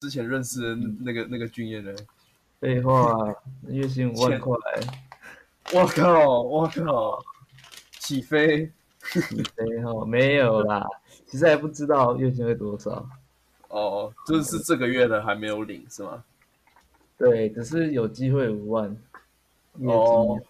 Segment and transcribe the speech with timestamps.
[0.00, 1.94] 之前认识的那个那个俊彦呢？
[2.58, 3.34] 废话，
[3.68, 4.56] 月薪五万块，
[5.74, 7.22] 我靠，我靠，
[7.98, 8.70] 起飞，
[9.12, 10.86] 起飞哈，没有啦，
[11.26, 13.06] 其实还不知道月薪会多少。
[13.68, 16.24] 哦，就是这个月的还没有领是吗？
[17.18, 18.96] 对，只是有机会五万。
[19.82, 20.40] 哦。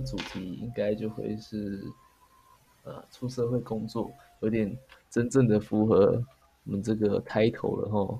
[0.00, 1.84] 的主题应该就会是，
[2.84, 4.74] 呃，出社会工作，有点
[5.10, 6.22] 真正的符合
[6.64, 8.18] 我们这个开头了哈。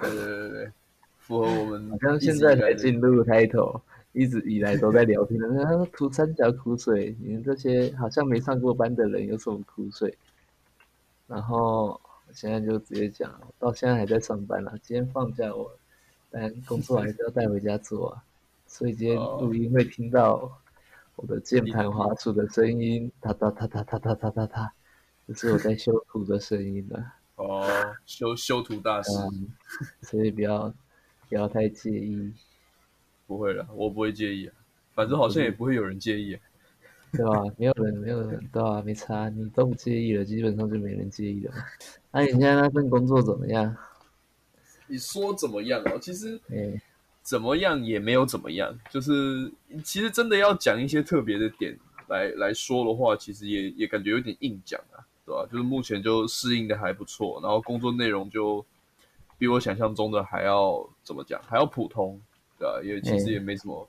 [0.00, 0.72] 对对对对，
[1.18, 1.90] 符合我们。
[1.90, 3.80] 好像现在才进入开头，
[4.12, 5.64] 一直以来都在聊天的。
[5.64, 10.16] 他说吐三角苦水，你们这些好像没上过班的人有什么苦水？
[11.26, 12.00] 然后
[12.32, 14.72] 现在就直接讲，到现在还在上班了。
[14.82, 15.70] 今天放假我，
[16.30, 18.22] 但工作还是要带回家做啊，
[18.66, 20.50] 所以今天录音会听到。
[21.16, 24.72] 我的键盘滑鼠的声音，哒哒哒哒哒哒哒哒哒，
[25.26, 27.12] 这是我在修图的声音了。
[27.36, 27.66] 哦，
[28.04, 29.10] 修修图大师，
[30.02, 30.72] 所以不要
[31.28, 32.32] 不要太介意。
[33.26, 34.54] 不会了，我不会介意啊，
[34.94, 36.38] 反正好像也不会有人介意，
[37.12, 37.42] 对吧？
[37.56, 38.80] 没有人，没有人，对吧？
[38.82, 41.54] 没差，你都不介意了，基本上就没人介意了。
[42.12, 43.74] 那你现在那份工作怎么样？
[44.86, 45.98] 你说怎么样啊？
[46.00, 46.40] 其实，
[47.26, 55.44] 怎么样也没有怎么样，就是其实真的要讲一些特别的点来来说的话，其实也也感觉有点硬讲啊，对吧？
[55.50, 58.64] 就是目前就适应的还不错，然后工作内容就
[59.38, 62.20] 比我想象中的还要怎么讲，还要普通，
[62.60, 62.80] 对吧？
[62.84, 63.88] 也其实也没什么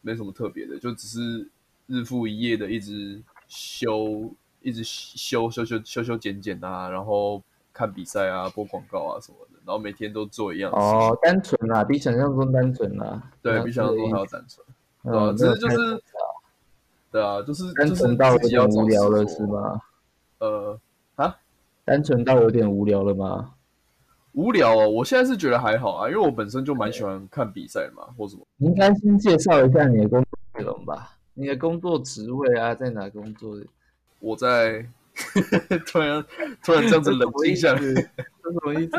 [0.00, 1.48] 没什么特别的，就只是
[1.86, 4.28] 日复一夜的一直修，
[4.62, 7.40] 一直修修修修修剪剪啊，然后
[7.72, 9.53] 看比赛啊，播广告啊什么的。
[9.66, 13.22] 然后每天都做一样哦，单纯啦，比想象中单纯啦。
[13.42, 16.02] 对比想象中还要单纯，啊，只是就是，
[17.10, 19.80] 对啊，就是单纯到有点无聊了，是吗？
[20.38, 20.78] 呃，
[21.16, 21.36] 啊，
[21.84, 23.52] 单纯到有点无聊了吗？
[24.32, 28.46] 无聊哦，我现在是觉得还好啊，因为我本身就蛮喜欢看比赛嘛，或什么。
[28.56, 33.56] 你应该先介绍一下你的工作内容吧，你的工作职位啊，在哪工作？
[34.18, 34.84] 我在
[35.86, 36.24] 突然
[36.64, 37.92] 突然这样子冷静下来，这
[38.50, 38.92] 什么意思？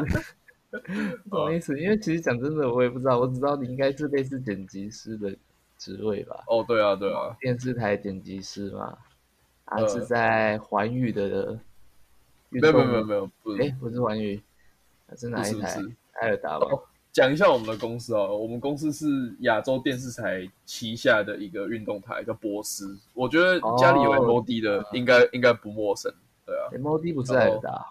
[1.29, 5.35] 不好意思，因为其实讲真的，我也不知道，我只知道你应该是类似剪辑师的
[5.77, 6.43] 职位吧？
[6.47, 8.97] 哦，对啊，对啊，电视台剪辑师嘛，
[9.65, 11.59] 还是在环宇的？
[12.49, 14.41] 没有没有没有没有，不是，哎，不是环宇，
[15.17, 15.79] 是哪一台？
[16.21, 16.67] 艾尔达吧。
[17.11, 19.05] 讲一下我们的公司哦，我们公司是
[19.39, 22.97] 亚洲电视台旗下的一个运动台，叫波斯。
[23.13, 26.13] 我觉得家里有 MOD 的，应该应该不陌生，
[26.45, 26.67] 对啊。
[26.73, 27.85] MOD 不是艾尔达。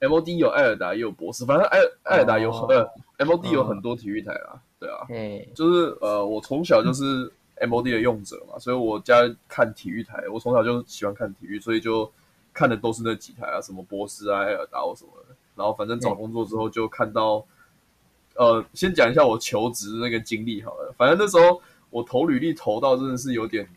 [0.00, 5.06] M O D 有艾尔达，也有博士，反正艾艾尔达有呃 M O D 有很多体育台啦，对啊，
[5.54, 12.10] 就是呃我从小就是 M O D 的用者嘛，所以我家看体育台，我从小就喜欢看体育，所以就
[12.52, 15.34] 看的都是那几台啊，什么博士啊、艾尔达或什么的。
[15.56, 17.44] 然后反正找工作之后就看到，
[18.36, 20.94] 呃，先讲一下我求职那个经历好了。
[20.96, 21.60] 反正那时候
[21.90, 23.68] 我投履历投到真的是有点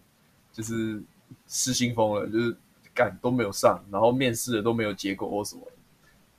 [0.53, 1.01] 就是
[1.47, 2.55] 失心疯了，就是
[2.93, 5.63] 干都没有上，然后面试的都没有结果或什么。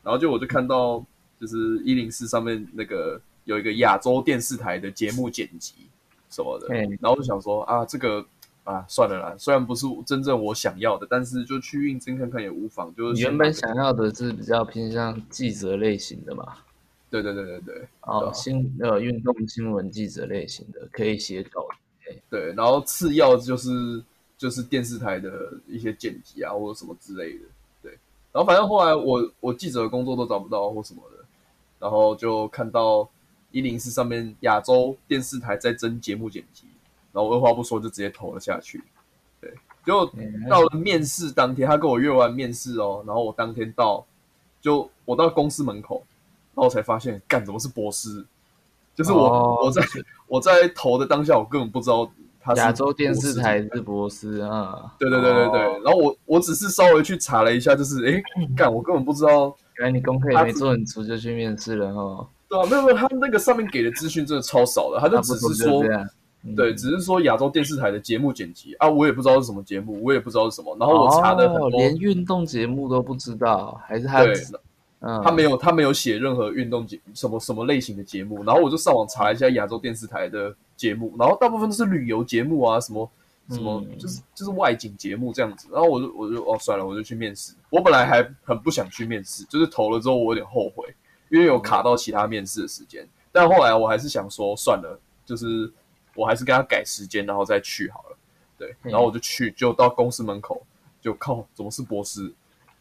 [0.02, 1.04] 然后就我就看到，
[1.40, 5.74] 就是一零四上面那个有一个亚洲电视台的节目剪辑
[6.30, 8.24] 什么的，然后我就想说啊，这个
[8.64, 12.94] 啊算了啦，虽然不是真正我想要的，但是就去应征看看也无妨。
[12.94, 16.56] 就是原本想要的是比较偏向记者类型的嘛？
[17.10, 17.88] 对对对对对。
[18.02, 21.66] 哦，新呃运动新闻记者类型的可以写稿。
[22.30, 24.02] 对，然后次要就是
[24.38, 27.44] 就是电视台的一些剪辑啊或者什么之类的。
[28.32, 31.24] 然后反正后来我我记者的工作都找不到或什么的，
[31.78, 33.06] 然后就看到
[33.50, 36.64] 一零四上面亚洲电视台在征节目剪辑，
[37.12, 38.82] 然后二话不说就直接投了下去。
[39.38, 39.52] 对，
[39.84, 40.06] 就
[40.48, 44.04] 到了面试当天，他跟我约完面试哦，然后我当天到，
[44.60, 46.02] 就我到公司门口，
[46.54, 48.24] 然后才发现，干怎么是博士？
[48.94, 49.82] 就是我我在
[50.26, 52.10] 我在投的当下，我根本不知道。
[52.56, 55.60] 亚洲电视台是博士啊，对对对对对。
[55.84, 58.22] 然后我我只是稍微去查了一下，就是哎，
[58.56, 62.26] 干我根本不知道， 原来你功课也没做很足就去面试了哈。
[62.48, 65.82] 对啊，没有没有，他那个上面给的资讯真的超少的，他就只是说，
[66.56, 74.24] 对，只是说亚洲电视台的节目剪辑啊，我也不知道是什么节目，我也不知道是什么，然后我查的很多，连运动节目都不知道，还是他，
[75.02, 83.10] 嗯，他没有他没有写任何运动节什么什么类型的节目，然后我就上网查一下亚洲电视台的节目，然后大部分都是旅游节目啊，什么
[83.50, 90.86] 什么就是就是外景节目这样子，然后我就我就哦算了，我就去面试，我本来还很不想去面试，就是投了之后我有点后悔。
[91.28, 95.72] 因为有卡到其他面试的时间，但后来我还是想说算了，就是
[96.14, 98.16] 我还是跟他改时间，然后再去好了。
[98.58, 100.62] 对，然后我就去，就到公司门口，
[101.00, 102.30] 就靠，怎么是博士？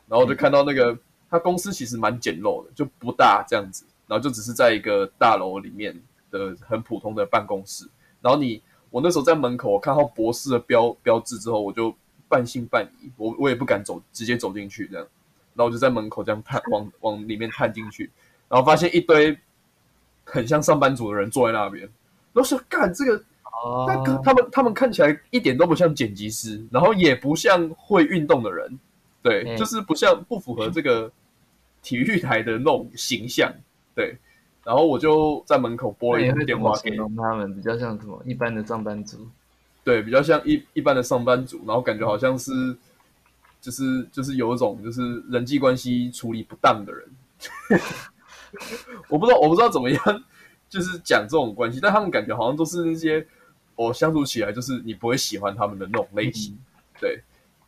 [0.06, 0.94] 然后就看到那个
[1.32, 6.00] 他公司其实蛮简陋的，就不大这样子，然后就只是在一个大楼里面
[6.30, 7.88] 的很普通的办公室。
[8.22, 11.96] 然后你，我那时候在门口，我看到博士的标标志之后，我就
[12.28, 15.08] 半信半疑，我我也不敢走，直接走进去这样。
[15.54, 18.12] 然后我就在门口这样探，往往里面探进去。
[18.48, 19.38] 然后发现一堆
[20.26, 21.84] 很像上班族的人坐在那边，
[22.34, 23.24] 然后说：“干这个，
[23.88, 28.80] 那个他们他们看起来一点都不像剪辑师，然后也不像会运动的人，
[29.22, 31.12] 对，就是不像不符合这个
[31.82, 33.52] 体育台的那种形象，
[33.96, 34.18] 对。
[34.64, 39.28] 然后我就在门口拨了一个电话给他们，比较像什么一般的上班族，
[39.84, 42.52] 对，比较像一一般的上班族，然后感觉好像是
[43.60, 47.10] 就是就是有一种就是人际关系处理不当的人。
[49.10, 50.24] ”我不知道，我不知道怎么样，
[50.70, 53.26] 就是讲这种关系，但他们感觉好像都是那些
[53.76, 56.56] 我相处起来就是你不会喜欢他们的那种类型，
[57.00, 57.20] 对。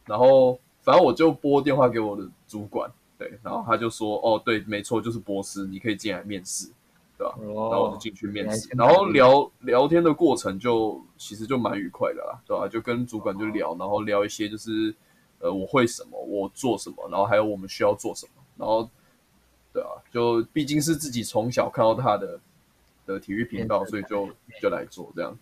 [0.05, 2.91] 然后反正我就拨电话给我的主管，
[3.29, 6.67] 对，然后他就说：“哦，对，没错，就是博士，你可以进来面试，
[7.17, 12.67] 对吧？”然后我就进去面试，然后聊聊天的过程就其实就蛮愉快的啦，对吧？
[12.67, 14.93] 就跟主管就聊，然后聊一些就是
[15.39, 18.89] 呃我会什么，我做什么，然后还有我们需要做什么，然后。
[19.75, 22.39] 对啊，就毕竟是自己从小看到他的
[23.07, 24.29] 的体育频道，所以就
[24.61, 25.35] 就来做这样。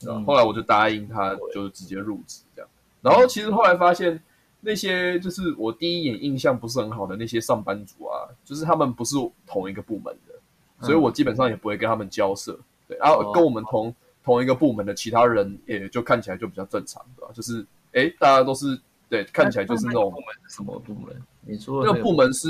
[0.00, 2.68] 然后来我就答应他，就直接入职这样。
[3.00, 4.22] 然后其实后来发现，
[4.60, 9.16] 那些就是我第一眼印象不是很好的那些上班族啊，就是他们不是
[9.46, 12.58] 同一个部门的，所以我基本上也不会跟他们交涉。
[12.86, 17.30] 对，然后跟我们同同一个部门的其他人，也就看起来就比较正常，对吧？
[17.34, 20.14] 就是哎，大家都是对，看起来就是那种
[20.48, 21.22] 什么部门？
[21.42, 22.48] 你说那个部门是？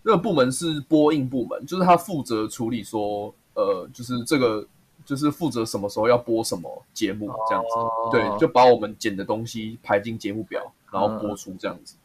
[0.00, 4.66] 那个部门是播映部门，就是他负责处理说，呃，就是这个
[5.04, 11.96] 就是负责什么时候要播什么节目这样子，对，就把我们剪的东西排进节目表，然后播出这样子，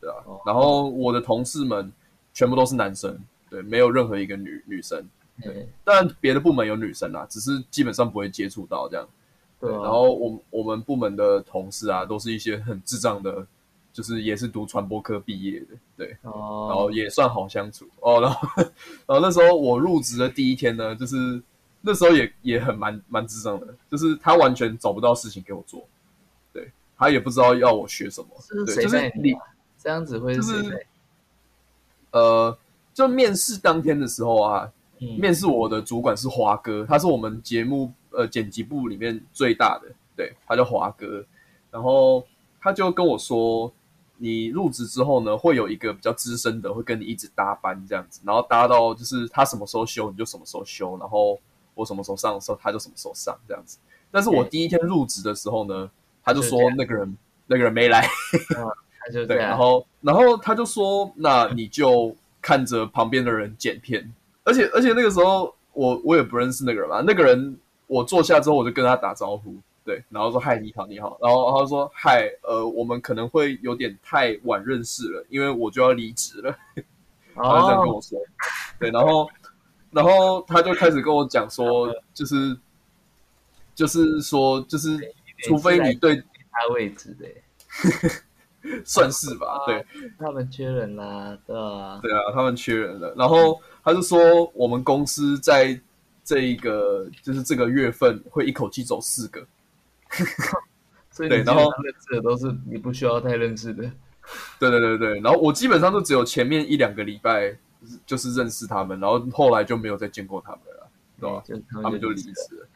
[0.00, 0.16] 对啊。
[0.44, 1.92] 然后我的同事们
[2.32, 3.18] 全部都是男生，
[3.50, 5.04] 对，没有任何一个女女生，
[5.42, 5.68] 对。
[5.84, 9.08] 但别的部门有女生啦，只是基本上不会接触到这样，
[9.60, 9.70] 对。
[9.70, 13.46] 然后我我们部门的同事啊，都是一些很智障的。
[13.92, 15.66] 就是也是读传播科毕业的，
[15.98, 18.22] 对，哦，然后也算好相处哦。
[18.22, 21.38] 然后，然后那时候我入职的第一天呢，就是
[21.82, 25.86] 那时候也也很蛮蛮智障的，就是他完全找不到事情给我做，对
[27.02, 28.28] 他也不知道要我学什么，
[28.64, 29.34] 对，就是你
[29.76, 30.86] 这样子会是，
[32.12, 32.56] 呃，
[32.94, 34.70] 就面试当天的时候啊，
[35.18, 41.24] 面试我的主管是华哥，他是我们节目呃剪辑部里面最大的，对，他叫华哥，
[41.70, 42.24] 然后
[42.60, 43.72] 他就跟我说。
[44.18, 51.40] 你入职之后呢，会有一个比较资深的，会跟你一直搭班这样子，然后搭到就是他什么时候休你就什么时候休，然后
[51.74, 53.78] 我什么时候上的时候他就什么时候上这样子。
[54.12, 55.90] 但是我第一天入职的时候呢，
[56.24, 58.06] 他就说那个人那个人没来，
[59.26, 64.12] 对，然后然后他就说那你就看着旁边的人剪片，
[64.44, 69.54] 而且而且那个时候我我也不认识那个人嘛，那个人我坐下之后我就跟他打招呼。
[69.84, 71.18] 对，然后说嗨，你好，你好。
[71.20, 76.56] 然后他说嗨，呃，我们可能会有点太晚认识了，因为我就要离职了。
[77.34, 78.16] 他就这样跟我说。
[78.78, 79.28] 对，然后，
[79.90, 82.56] 然后他就开始跟我讲说， 就是，
[83.74, 84.96] 就是说，就是，
[85.42, 86.16] 除非你对
[86.50, 87.26] 他位置的，
[88.84, 89.62] 算是吧。
[89.66, 89.84] 对，
[90.18, 93.14] 他们缺人啦，对啊，对啊，他们缺人了。
[93.16, 95.78] 然后他就说，我们公司在
[96.24, 99.46] 这一个，就是这个月份会一口气走四个。
[101.10, 103.82] 所以对，然后认识的都是你不需要太认识的。
[104.58, 107.54] 对对对对，然后我基本上都只有前面一两个礼拜
[108.06, 110.88] 就是认识他们，然后后来就没有再见过他们了，
[111.20, 111.42] 对吧？
[111.82, 112.68] 他们就离职了。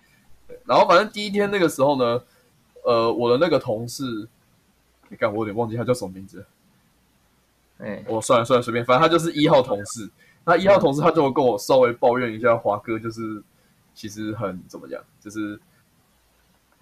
[0.48, 2.20] 对，然后反正第一天那个时候呢，
[2.86, 4.28] 呃，我的那个同事，
[5.08, 6.44] 你看我有点忘记他叫什么名字。
[7.78, 10.08] 哎，我算了算了，随便，反正他就是一号同事。
[10.44, 13.42] 那一号同事他就跟我稍微抱怨一下，华哥就是
[13.94, 15.60] 其实很怎么讲，就是。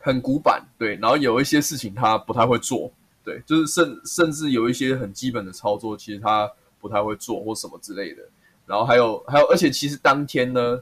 [0.06, 2.92] 很古板，对，然后有一些事情他不太会做，
[3.24, 6.46] 对，就是甚甚至有一些很基本的操作，其实他
[6.78, 8.22] 不太会做或什么之类的。
[8.66, 10.78] 然后还有还有，而且其实当天呢，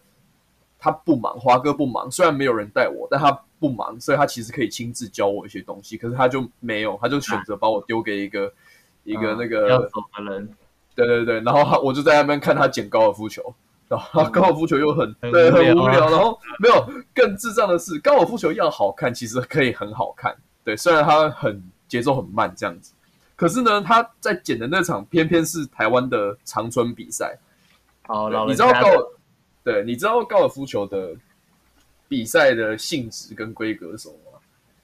[0.82, 5.96] 他不忙，华哥不忙，虽然没有人带我，但他不忙，所以他其实可以亲自教我一些东西。
[5.96, 8.52] 可是他就没有，他就选择把我丢给一个
[9.04, 10.48] 一个那个要走的人。
[10.96, 13.54] 对对对，然后他我就在那边看他捡高尔夫球，
[13.86, 16.84] 然后高尔夫球又很对很无聊，然后没有
[17.14, 20.36] 更智障的是，高尔夫球要好看，其实可以很好看。
[20.64, 22.92] 对，虽然它很节奏很慢这样子，
[23.36, 27.38] 可是呢，他在捡的那场偏偏是台湾的长春比赛。
[28.02, 29.06] 好，你知道高尔
[29.64, 31.10] 对，你知道高尔夫球的
[32.08, 34.38] 比赛的性质跟规格是什么吗？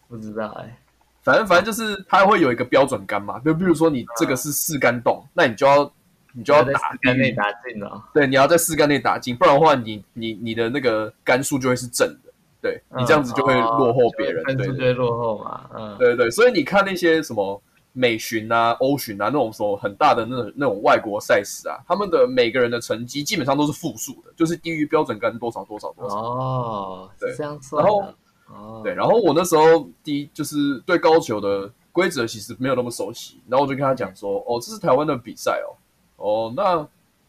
[0.09, 0.79] 不知道哎，
[1.23, 5.93] 反正反正就是它会有一个标准杆嘛，就比如说你这个是四杆洞，那你就要
[6.33, 8.03] 你就要打四杆内打进了。
[8.15, 12.33] 对，你要在四杆内打进，不然的话，你你你的那个杆数就会是正的，
[12.63, 15.69] 对你这样子就会落后别人，对，就会落后嘛。
[15.75, 17.61] 嗯，对对，所以你看那些什么。
[17.99, 26.17] 美巡啊、欧巡啊，那种说很大的那种那种外国赛事啊，他们的每个人的成绩基本上都是负数的，就是低于标准杆多少多少多少。
[26.17, 27.85] 哦，对，这样算。
[27.85, 28.05] 然后，
[28.47, 35.75] 哦，对，然后我那时候第一就是对高球的规则其实没有那么熟悉，然后我就跟他讲说，哦，这是台湾的比赛哦，
[36.19, 36.87] 哦，那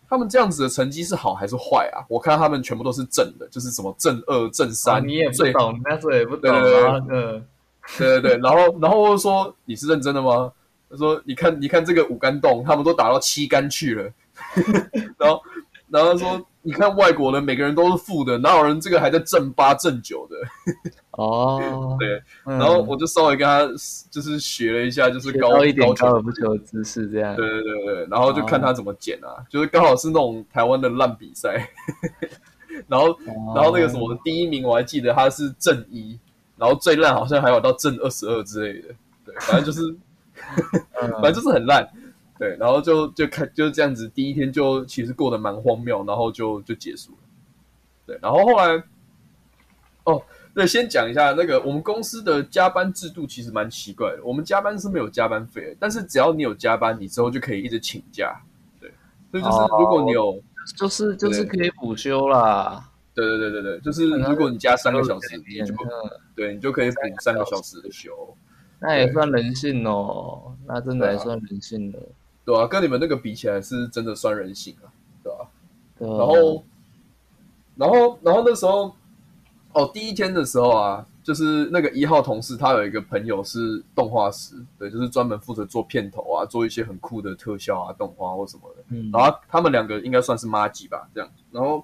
[0.08, 2.06] 他们这样子的成绩是好还是坏啊？
[2.08, 5.04] 我看他们全部都是正的，就是什么正二、正三。
[5.08, 7.04] 你也不懂，那时候也不懂啊。
[7.10, 7.44] 嗯，
[7.98, 10.52] 对对对，然后然后我说你是认真的吗？
[10.90, 14.12] 他说：“你看，你看这个五杆洞，他们都打到七杆去了。
[15.20, 15.42] 然后，
[15.88, 20.36] 然后他说，你看外国人每个人都是负的，哪有人这个还在正八、正九的？
[21.12, 22.20] 哦，对。
[22.44, 23.68] 然后我就稍微跟他
[24.10, 27.36] 就是学了一下，就是高一点高尔夫球姿势这样。
[27.36, 28.08] 对对对对。
[28.10, 31.70] 然后就看他怎么捡啊，就是刚好是那种台湾的烂比赛。
[32.88, 33.16] 然后，
[33.54, 36.18] 然后那个什么第一名我还记得他是正一，
[36.58, 38.88] 然后最烂好像还有到正二十二之类的。
[39.24, 39.96] 对，反正就是。”
[41.22, 41.88] 反正就是很烂，
[42.38, 47.18] 对，然后就就看就是这样子，第一天就其实过得蛮荒谬，然后就就结束了，
[48.06, 48.84] 对，然后后来，
[50.06, 58.42] 哦，对，先讲一下那个我们公司的加班制度其实蛮奇怪的，我们加班是没有加班费，但是只要你有加班，你之后就可以一直请假，
[58.80, 58.92] 对，
[59.32, 60.42] 所以就是如果你有，
[60.78, 65.74] 就是就是可以补休啦，对对对对对，就是如果你加三个小时，你就
[66.36, 68.12] 对你就可以补三个小时的休。
[68.80, 72.00] 那也算人性哦，那真的还算人性的，
[72.46, 74.88] 对啊，跟你们那个比起来，是真的算人性啊，
[75.22, 75.50] 对吧？
[76.00, 76.64] 然后，
[77.76, 78.96] 然后，然后那时候，
[79.74, 88.84] 哦，第一天的时候啊，就是那个一号同事，他有一个朋友是动画师，对，就是专门负责做片头啊，做一些很酷的特效啊、动画或什么的。
[88.90, 91.30] 嗯，然后他们两个应该算是妈吉吧，这样。
[91.52, 91.84] 然后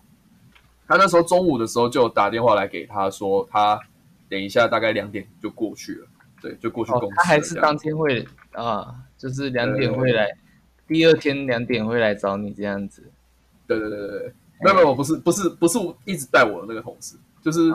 [0.88, 3.78] 他那时候中午的时候就打电话来给他说，他
[4.30, 6.08] 等一下大概两点就过去了。
[6.46, 7.16] 对，就过去公司。
[7.16, 10.30] 他还是当天会啊，就是两点会来，
[10.88, 13.04] 第二天两点会来找你这样子。
[13.66, 17.72] 对对对对对，没有没有，我不是不是不是一直带我的那个同事，就是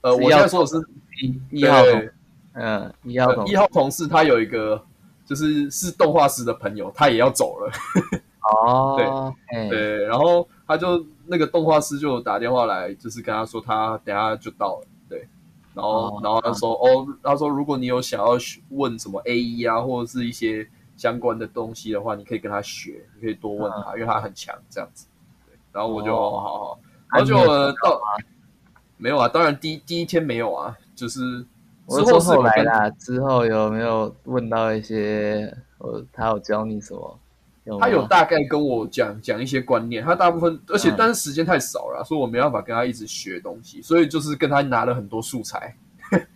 [0.00, 0.76] 呃，我现在说的是
[1.22, 2.08] 一一号同，
[2.54, 4.84] 嗯，一号同一号同事，他有一个
[5.24, 7.72] 就是是动画师的朋友，他也要走了。
[8.42, 14.86] 哦， 对对，然后他就那个动画师就打电话来，就是跟他说他等下就到了。
[15.74, 18.38] 然后，然后他说：“哦，他说如果你有想要
[18.70, 20.66] 问什么 A E 啊，或者是一些
[20.96, 25.06] 相关的东西的话，你可以跟他学，你可以多问他，因为他很强这样子。”
[25.46, 26.78] 对然后我就好好好，
[27.10, 28.00] 然后就到
[28.96, 29.28] 没有啊？
[29.28, 31.44] 当然第第一天没有啊，就是
[31.88, 35.52] 之后后来啦，之后有没有问到一些？
[35.78, 37.18] 我，他有教你什么？
[37.80, 45.74] 他有大概跟我讲讲一些观念，他大部分，而且但是时间太少了，所以我没办法跟他一直学东西，所以就是跟他拿了很多素材，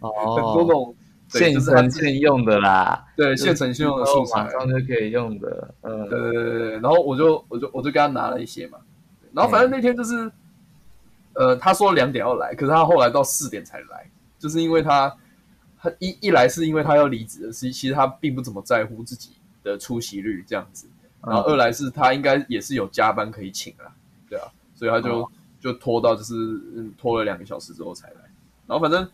[0.00, 0.94] 哦，很 多那种
[1.28, 8.78] 现成现用的啦，对，现成现用的素材，马上就可以用的，嗯，对对对对，然后我就我就我就跟他拿了一些嘛，
[9.34, 10.32] 然后反正那天就是，
[11.34, 15.14] 呃，他说两点要来，可是他后来到四点才来，就是因为他
[15.78, 19.32] 他一一来是因为他要离职的，其其实他并不怎么在乎自己
[19.62, 20.88] 的出席率这样子。
[21.24, 23.90] 然后二来是他应该也是有加班可以请啊，
[24.28, 26.34] 对啊，所以他就就拖到就是
[26.96, 28.16] 拖了两个小时之后才来。
[28.66, 29.08] 然后反正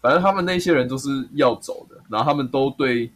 [0.00, 3.10] 反正他们那些人都是要走的，然后他们都对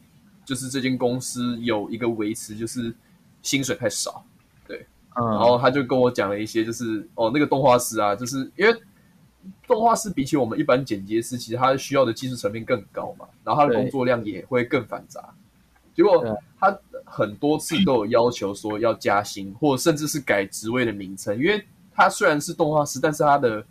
[0.45, 2.95] 就是这间公司有一个维持，就是
[3.43, 4.25] 薪水太少，
[4.67, 4.87] 对。
[5.15, 8.75] 然后他就跟我讲了一些，就是哦那个动画师啊，就是因为
[9.67, 15.35] 动画师比起我们一般剪接师，其实他需要的技术层面更高嘛，然后他的工作量也会更繁杂。
[15.95, 16.71] 结果他
[17.11, 21.63] 很多次都有要求说要加薪，或甚至是改职位的名称，因为
[21.93, 23.65] 他虽然是动画师，但是他的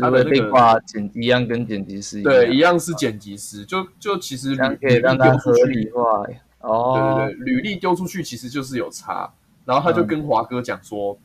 [0.00, 6.24] 他的那个剪辑一样跟剪辑师对一样是剪辑师，就就其实可以让他合理化。
[6.60, 9.32] 哦，对对对，履历丢出去其实就是有差，
[9.64, 11.16] 然后他就跟华哥讲说，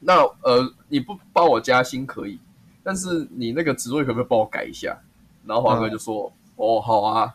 [0.00, 2.38] 那呃，你不帮我加薪可以，
[2.82, 4.96] 但是你那个职位可不可以帮我改一下？
[5.46, 7.34] 然后华哥就说：“哦，好啊。”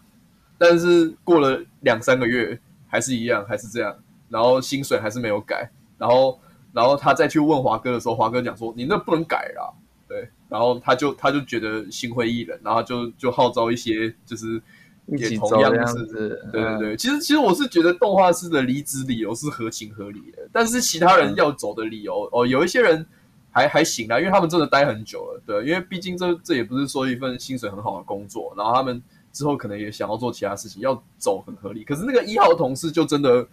[0.59, 2.57] 但是过了两三个月，
[2.95, 3.93] 还是一样，还是这样，
[4.29, 5.69] 然后薪水还是没有改。
[5.97, 6.39] 然后，
[6.71, 9.69] 然后他再去问华哥的时候，华哥讲说：“你那不能改啦。”
[10.07, 14.61] 对，然后他就他就觉得心灰意冷，然后就就号召一些就是
[15.07, 16.95] 也同样是，对对对。
[16.95, 23.05] 其实其实我是觉得动画师的离职理由是合情合理的，但是其他人要走的理由哦，有一些人
[23.51, 29.01] 还还行啊，因为他们真的待很久了，对，因为毕竟这这也不是说一份薪水很好的工作，然后他们
[29.35, 31.83] 之后可能也想要做其他事情，要走很合理。
[31.83, 33.45] 可是那个一号同事就真的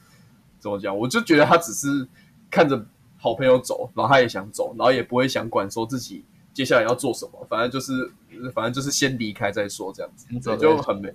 [0.60, 0.96] 怎么讲？
[0.96, 2.06] 我就觉得他只是
[2.48, 2.86] 看着
[3.18, 6.24] 好朋友走，然后他也想走，然后也不会想管说自己。
[6.54, 7.46] 接下来要做什么？
[7.48, 8.12] 反正就是，
[8.54, 11.10] 反正就是先离开再说，这样子，就很没，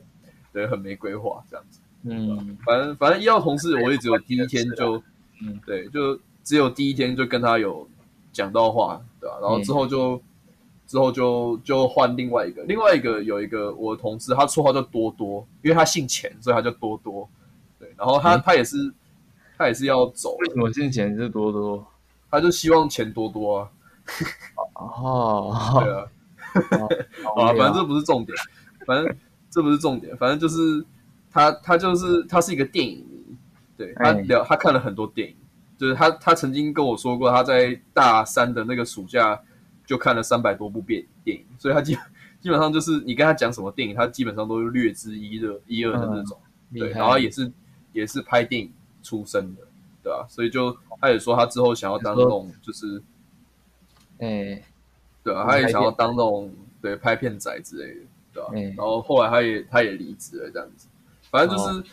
[0.52, 1.80] 对，很没规划这样子。
[2.02, 5.02] 嗯，反正反正一号同事，我也只有第一天就，
[5.44, 7.88] 嗯，对，就只有第一天就跟他有
[8.34, 9.38] 讲到话，对吧？
[9.40, 10.20] 然后之后就，
[10.88, 17.28] 之后就就换另外一个，另外一个有一个我的同事，他绰号叫多多，因为他姓钱，所以他叫多多。
[17.78, 18.92] 对，然后他他也是，
[19.58, 20.38] 他也是要走。
[20.40, 21.86] 为什么姓钱是多多？
[22.32, 23.70] 他就希望钱多多啊。
[24.74, 26.08] 哦，对啊，
[27.36, 28.38] 啊，反正这不是重点，
[28.86, 29.16] 反正
[29.52, 30.86] 这不是重点，反正就是
[31.30, 33.36] 他，他就是他是一个电影迷，
[33.78, 35.36] 对他聊，他看了很多电影，
[35.78, 39.40] 就是他他曾经跟我说过，他在大三的那个暑假
[39.88, 41.98] 就看了三百多部电电影，所以他基
[42.40, 46.38] 基本上就是你跟他讲什么电影，他基本上都是略知一二一二的那种，
[46.72, 47.52] 对，然后也是
[47.94, 49.64] 也是拍电影出身的，
[50.04, 50.28] 对吧？
[50.30, 53.02] 所以就他也说他之后想要当那种就是。
[54.20, 54.60] 哎，
[55.24, 56.52] 对啊，他也想要当那种
[56.82, 58.02] 对拍片仔之类的，
[58.34, 58.50] 对吧？
[58.76, 60.88] 然后后来他也他也离职了，这样子。
[61.30, 61.84] 反正就是，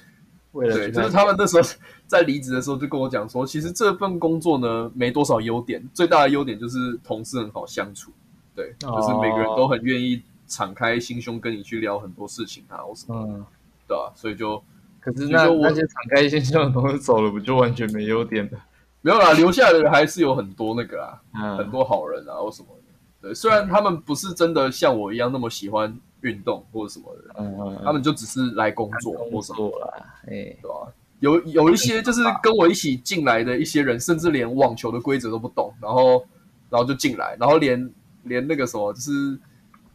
[0.55, 1.69] 对，就是他们那时候
[2.15, 8.13] 在离职的时候就跟我讲说，其实这份工作呢没多少优点，最大的优点就是同事很好相处，
[8.55, 13.45] 对，就是每个人都很愿意敞开心胸跟你去聊很多事情啊，或什么，
[13.89, 14.13] 对吧？
[14.15, 14.63] 所以就，
[15.01, 18.59] 可是那那些敞开心胸的同事走了，不就完全没优点了？
[19.01, 23.29] 没有啦，留下来的人还是有很多那个啊，很多好人啊，或什么的。
[23.29, 30.93] 对，虽然他们不是真的像我一样那么喜欢运动或者什么的，嗯嗯，他们就只是来工作或什么啦，哎，对吧？
[31.21, 36.27] 有有一些就是跟我一起进来的一些人，甚至连网球的规则都不懂，然后
[36.69, 37.91] 然后就进来，然后连
[38.25, 39.39] 连那个什么，就是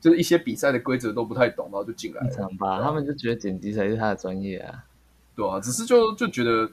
[0.01, 2.27] 就是一些比赛的规则都不太懂，然后就进来。
[2.29, 2.81] 正常吧？
[2.81, 4.83] 他们就觉得剪辑才是他的专业啊，
[5.35, 6.69] 对啊，只是就就觉得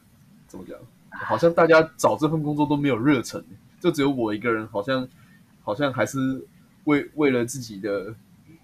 [0.46, 0.76] 怎么讲？
[1.10, 3.42] 好像大家找这份工作都没有热忱，
[3.80, 5.08] 就只有我一个人，好像
[5.62, 6.42] 好像还是
[6.84, 8.14] 为为了自己的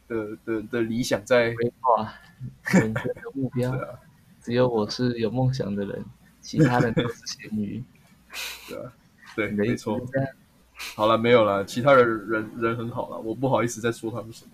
[0.07, 2.13] 的的的理想在规划
[2.73, 3.75] 人生的目标。
[4.43, 6.05] 只有我是有梦想的人，
[6.41, 7.83] 其他人都是咸鱼。
[8.69, 8.93] 对啊，
[9.37, 10.01] 对，没错。
[10.97, 14.53] 好了，没有了，其他人人人很好了，我不好意思再说他们什么。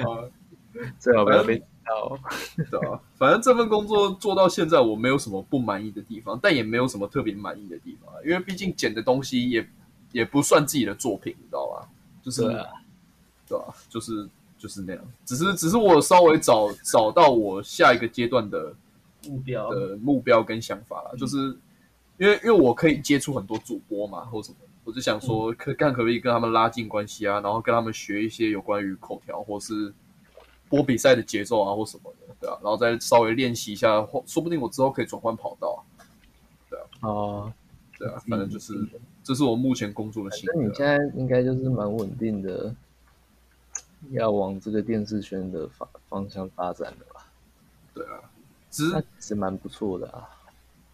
[0.00, 0.24] 啊，
[0.98, 1.62] 最好不要被。
[2.70, 9.68] 对啊，反正这份工作做到现在，我没有什么不满意的地方，但也没有什么特别满意的地方，因为毕竟剪的东西也
[10.12, 11.88] 也不算自己的作品，你知道吧？
[12.22, 12.42] 就是，
[13.48, 13.74] 对吧？
[13.88, 14.28] 就是
[14.60, 18.72] 就是那样，只是只是我稍微找找到我下一个阶段的
[19.26, 19.74] 目标。
[19.74, 21.36] 的目标跟想法了，就是
[22.18, 29.92] 因为因为我可以接触很多主播嘛，或什么，我就想说，可看可不可以跟他们拉近关系啊，然后跟他们学一些有关于口条或是。
[30.68, 35.84] 播比赛的节奏啊，或什么的，对啊，然后再稍微练习一下，或说不定我之后可以转换跑道，
[36.70, 37.52] 对啊，哦，
[37.98, 38.72] 对啊，反正就是，
[39.24, 40.48] 这是我目前工作的心。
[40.54, 42.72] 那你现在应该就是蛮稳定的，
[44.10, 47.26] 要往这个电视圈的方方向发展的吧？
[47.94, 48.20] 对啊，
[48.70, 50.28] 其实是蛮不错的啊，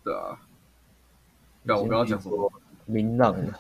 [0.04, 0.38] 对啊。
[1.62, 2.52] 那我刚刚讲什么？
[2.84, 3.52] 明朗的。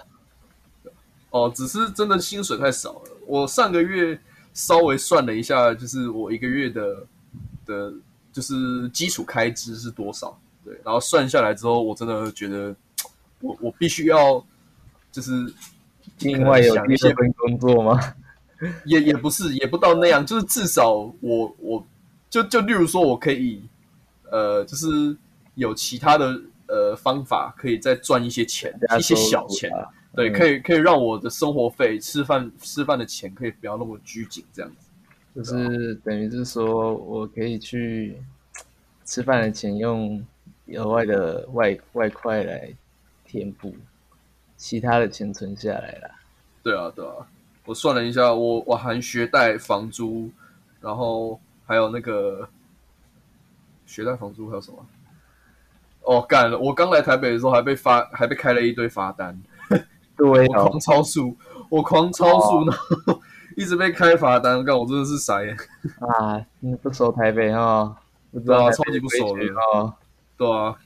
[1.30, 4.20] 哦，只是真的薪水太少了，我上个月。
[4.56, 7.06] 稍微算了一下，就是我一个月的
[7.66, 7.92] 的，
[8.32, 10.34] 就是基础开支是多少？
[10.64, 12.74] 对，然后算下来之后，我真的觉得，
[13.42, 14.42] 我我必须要，
[15.12, 15.52] 就是
[16.20, 18.00] 另外有一些份工作吗？
[18.84, 21.86] 也也不是，也不到那样，就是至少我我
[22.30, 23.62] 就就例如说，我可以
[24.30, 25.16] 呃，就是
[25.54, 29.70] 有其他的呃方法，可以再赚一些钱，一些小钱。
[30.14, 34.88] 对，可以可以让我的生活费、吃饭吃饭的钱可以不要那么拘谨，这样子，
[35.34, 38.16] 就是等于是说我可以去
[39.04, 40.24] 吃饭的钱用
[40.68, 42.72] 额外的外外快来
[43.26, 43.76] 填补，
[44.56, 46.10] 其他的钱存下来了。
[46.62, 47.12] 对啊，对啊，
[47.66, 50.30] 我算了一下，我我含学贷、房租，
[50.80, 52.48] 然后还有那个
[53.84, 54.78] 学贷、房租还有什么？
[56.02, 56.56] 哦，干了！
[56.56, 59.36] 我刚来台北的时候还被发，还被开了一堆罚单。
[60.16, 61.36] 对，我狂超速，
[61.68, 63.20] 我狂超速然后，
[63.56, 65.56] 一直被开罚单，干我真的是傻眼
[65.98, 66.40] 啊！
[66.60, 67.96] 你不熟台北哈？
[68.32, 69.92] 对啊，超级不熟的啊！
[70.36, 70.76] 对啊，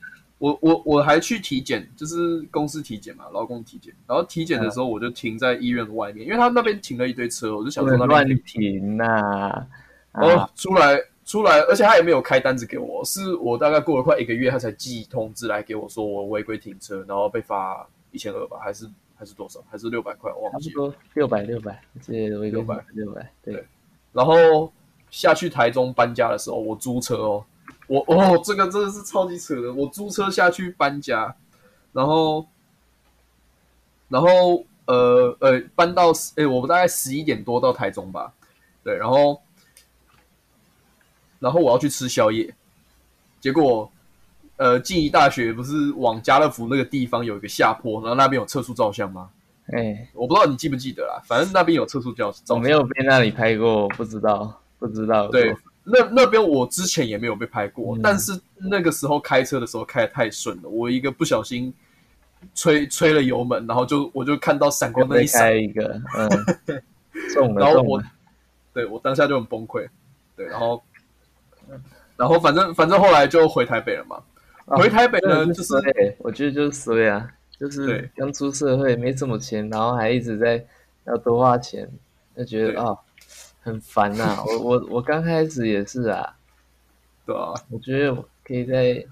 [0.41, 3.93] 我我我还去体检，就是公司体检嘛，劳工体检。
[4.07, 9.67] 然后体检的时候，我就停在医院外面，因为他那边停了一堆车，我就想说那乱停呐。
[10.13, 18.89] 哦，出来出来，而且他也没有开单子给我，是我大概过了快一个月，他才寄通知来给我说我违规停车，然后被罚一千二吧，还是？
[19.21, 19.63] 还是多少？
[19.69, 20.31] 还是六百块？
[20.33, 20.91] 我忘记了。
[21.13, 23.31] 六百六百，这六百六百。
[23.43, 23.63] 对。
[24.11, 24.73] 然后
[25.11, 27.45] 下去台中搬家的时候，我租车哦，
[27.91, 29.73] 我哦，这个真的是超级扯的。
[29.73, 31.35] 我租车下去搬家，
[31.91, 32.47] 然后，
[34.07, 38.33] 然后呃呃，搬到哎，我们大概十一点多到台中吧。
[38.83, 39.41] 对，然后，
[41.39, 42.53] 然后我要去吃宵夜，
[43.39, 43.91] 结果。
[44.57, 49.31] 呃，静宜大学不是往家乐福那个地方有一个下坡，然后那边有测速照相吗？
[49.73, 52.31] 哎，我不知道你记不记得啦，反正那边有测速照。
[52.49, 55.27] 我没有被那里拍过，不知道，不知道。
[55.29, 55.51] 对，
[55.91, 61.73] 那那边我之前也没有被拍过，但是那个时候开车的时候开的太顺了，我一个不小心
[62.55, 65.57] 吹吹了油门，然后就我就看到闪光灯一闪。
[65.57, 66.29] 一个，嗯，
[67.33, 68.01] 中了，然后我，
[68.73, 69.87] 对我当下就很崩溃，
[70.35, 70.81] 对，然后，
[72.15, 74.17] 然后反正反正后来就回台北了嘛。
[74.65, 75.73] 回台北呢，就是
[76.19, 80.63] 我觉得就是衰啊，就是刚出社会没什么钱，然后还一直在
[81.05, 81.89] 要多花钱，
[82.37, 82.95] 就觉得啊
[83.61, 84.43] 很烦呐。
[84.45, 86.35] 我我我刚开始也是啊，
[87.25, 89.05] 对啊，我觉得我可以在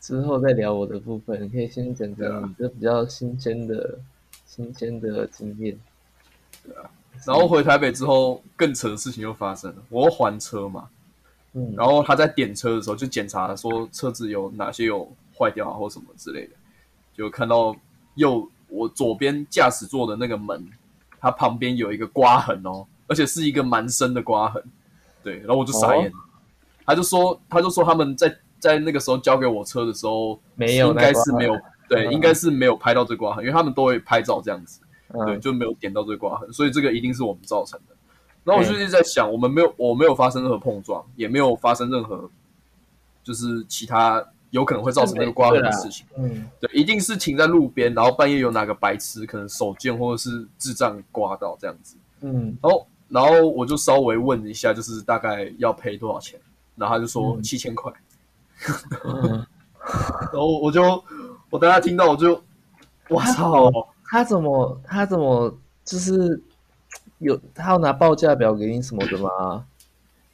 [0.00, 3.98] 之后再聊我的部分，你可以先讲讲你这比较新鲜的
[4.46, 5.78] 新鲜的经验。
[6.62, 6.90] 对啊，
[7.24, 10.88] 然后回台北之后，更扯的事情又发生了，我要还车嘛。
[11.56, 16.52] 嗯然后他在点车的时候就检查说车子有哪些有坏掉啊或什么之类的，
[17.16, 17.74] 就看到
[18.16, 20.68] 右我左边驾驶座的那个门，
[21.20, 22.84] 它旁边有一个刮痕哦，
[23.14, 24.60] 而且是一个蛮深的刮痕。
[25.22, 26.12] 对，然后我就傻眼，
[26.84, 31.56] 他就说他就说他们在在那个时候交给我车的时候没有，应该是没有，
[31.88, 34.80] 对，应该是没有拍到这刮痕，因为他们都会拍照这样子，
[35.26, 37.94] 对，就没有点到这刮痕，所以这个一定是我们造成的。
[38.42, 42.28] 然后我就一直在想，我们没有，我没有发生任何碰撞，也没有发生任何，
[43.22, 46.04] 就是其他有可能会造成那个刮痕的事情。
[46.18, 51.96] 嗯，对，一定是停在路边，然后半夜有哪个白痴可能手贱或者是智障刮到这样子。
[52.20, 56.38] 嗯，然后然后我就稍微问一下，就是大概要赔多少钱，
[56.76, 57.92] 然后他就说七千块。
[60.32, 61.04] 然后我就
[61.50, 62.42] 我大家听到我就，
[63.08, 63.70] 我操，
[64.04, 66.42] 他怎么他怎么就是。
[67.18, 69.64] 有他要拿报价表给你什么的吗？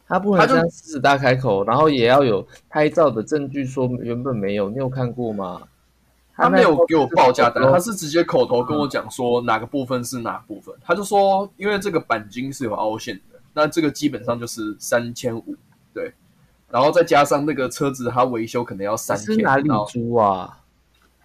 [0.08, 5.62] 他不能这样狮子大开口，然后也要有拍照的证据说原本没有，你有看过吗？
[6.40, 10.74] 他没有给我报价单，他是直接口头跟我讲说哪个部分是哪部分。
[10.82, 15.56] 他就说，因为这个钣金是有凹陷的，那这个基本上就是三千五，
[15.92, 16.12] 对，
[16.70, 19.34] 然后再加上那个车子它维修可能要三千。
[19.34, 20.58] 是哪里租啊？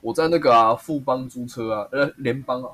[0.02, 2.70] 我在那个啊富邦租车啊，呃联邦啊，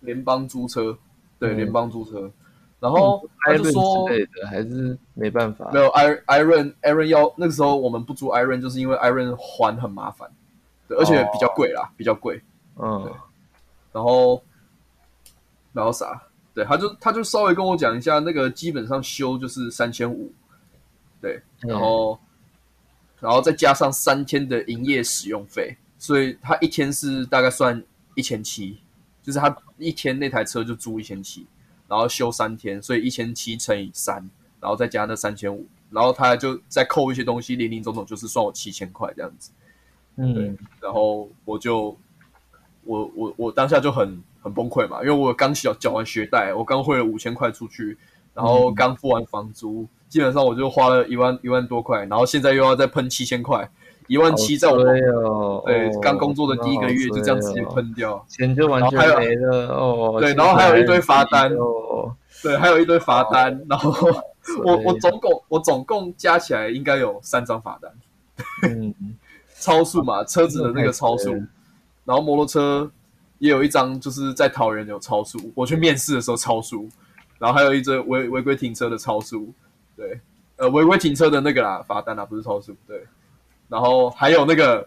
[0.00, 0.98] 联邦租车。
[1.40, 2.30] 对联邦租车，
[2.78, 4.06] 然后他就说，
[4.46, 10.28] 还是没办法，没有 i iron iron 要那个时候我们不租 iron，就是因为 iron 还很麻烦，
[10.90, 12.42] 对，而且比较贵啦，比较贵，
[12.74, 13.14] 嗯，
[13.92, 14.42] 然后
[15.72, 16.20] 然后啥？
[16.52, 20.32] 对，他就他就稍微跟我讲一下，那个基本上修就是三千五，
[21.20, 22.18] 对，然后
[23.20, 27.80] 然后再加上三天的营业使用费，所以他一天是大概算
[28.16, 28.80] 一千七。
[29.22, 31.46] 就是他一天那台车就租一千七，
[31.86, 34.14] 然后修三天，所以一千七乘以三，
[34.58, 39.50] 然后再加那三千五，然后他就再扣一些东西，零零总总就是算我七千块这样子。
[40.20, 41.96] 嗯，然后我就
[42.84, 47.96] 我我我当下就很很崩溃嘛，因为我刚缴缴完学贷，我刚汇了五千块出去，
[48.34, 53.70] 然后刚付完房租，基本上我就花了一万一万多块，然后现在又要再喷七千块。
[54.08, 60.16] 一万七在我对刚工作的第一个月就这样直接喷掉，钱就完全没了哦。
[60.18, 62.12] 对，然后还有一堆罚单哦。
[62.42, 63.92] 对，还有一堆罚单，然后
[64.64, 67.92] 我我总共我总共加起来应该有三张罚单。
[68.68, 68.92] 嗯，
[69.60, 71.30] 超速嘛，车子的那个超速，
[72.04, 72.90] 然后摩托车
[73.38, 76.88] 也有一张，就是在桃园有超速，我去面试的时候超速，
[77.38, 79.52] 然后还有一张违违规停车的超速，
[79.96, 80.18] 对，
[80.56, 83.04] 呃，违规停车的那个啦，罚单啦，不是超速，对。
[83.68, 84.84] 然后还有那个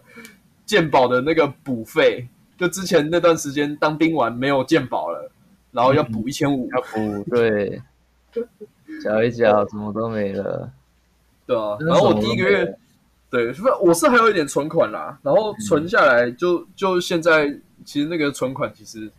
[0.66, 5.30] 鉴宝的那个补费，就之前那段时间当兵完没有鉴宝了，
[5.72, 7.80] 然后要补一千五，要补对，
[9.02, 10.70] 缴一缴什么都没了，
[11.46, 11.78] 对啊。
[11.80, 12.78] 然后我第一个月，
[13.34, 17.48] 对，不，我是还有一点存款啦，然后存下来就就现在，
[17.84, 19.10] 其实那个存款其实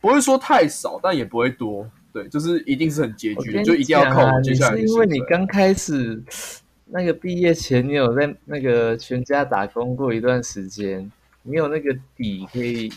[0.00, 4.78] 不会说太少，但也不会多，对，就是一定是很拮据的，就一定要靠接下来。
[4.78, 6.18] 是因为你刚开始
[6.86, 12.90] 那个毕业前，你有在那个全家打工过一段时间，你有那个底可以，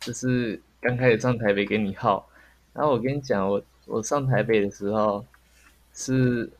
[0.00, 2.28] 就是刚开始上台北给你耗。
[2.74, 5.24] 然后我跟你讲，我我上台北的时候
[5.94, 6.50] 是。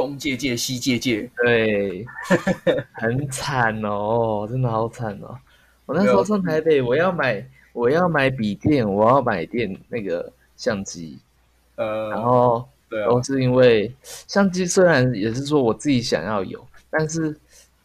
[0.00, 2.06] 东借借西借借，对，
[2.92, 5.36] 很惨哦，真的好惨哦。
[5.84, 11.18] 我那时候上台北，我要买我要买笔电，我要买电那个相机，
[11.76, 13.94] 呃，然后对，都是因为
[14.26, 17.36] 相机虽然也是说我自己想要有，但是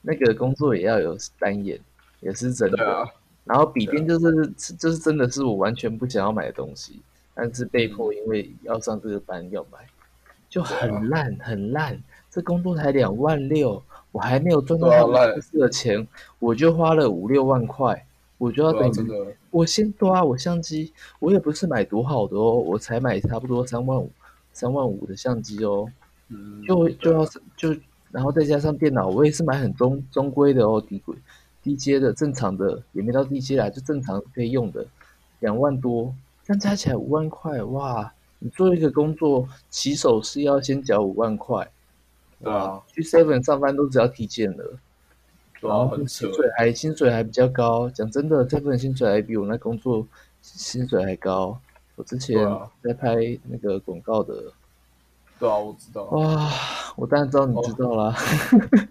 [0.01, 1.77] 那个工作也要有单眼，
[2.21, 3.05] 也是真的。
[3.43, 4.47] 然后笔电就是
[4.77, 7.01] 就是真的是我完全不想要买的东西，
[7.33, 9.79] 但是被迫因为要上这个班要买。
[10.55, 12.01] 就很烂，很烂。
[12.31, 16.07] 这工作才两万六，我还没有赚到公司的钱，
[16.39, 18.05] 我就花了五六万块，
[18.37, 24.09] 我就要等于我先抓我相机，我也不是买多好的哦，我才买差不多三万五，
[24.53, 25.91] 三万五的相机哦，
[26.65, 27.25] 就就要
[27.57, 27.75] 就
[28.09, 31.17] 然后再加上电脑，我也是买很中中规的哦，低轨
[31.61, 34.85] 低阶的正常的也没到低阶啦，就正常可以用的，
[35.41, 36.15] 两万多，
[36.45, 38.13] 这样加起来五万块，哇！
[38.39, 41.69] 你做一个工作，起手是要先缴五万块，
[42.43, 44.77] 对啊，去 seven 上班都只要体检了，
[45.61, 47.89] 然后薪水还薪水还比较高。
[47.89, 50.05] 讲真的，seven 薪水还比我那工作
[50.41, 51.59] 薪水还高。
[51.95, 52.37] 我之前
[52.83, 54.51] 在拍那个广告的。
[55.39, 56.03] 对啊，我知道。
[56.05, 56.49] 哇，
[56.95, 58.15] 我当然知道你知道啦。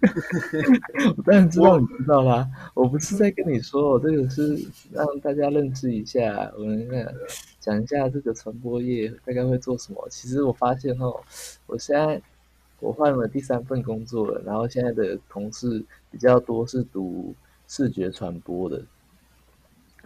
[1.17, 2.47] 我当然知道你知道啦。
[2.73, 4.59] 我不是在跟你说，我这个是
[4.91, 6.87] 让大家认知一下，我们
[7.59, 10.07] 讲一下这个传播业大概会做什么。
[10.09, 11.19] 其实我发现哦，
[11.65, 12.21] 我现在
[12.79, 17.33] 我换了第三份工作了，然后现在的同事比较多是读
[17.67, 18.83] 视觉传播的，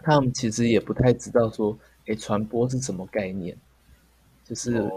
[0.02, 3.54] 他们其实也不太知道说，哎，传播是什么概念，
[4.44, 4.88] 就是。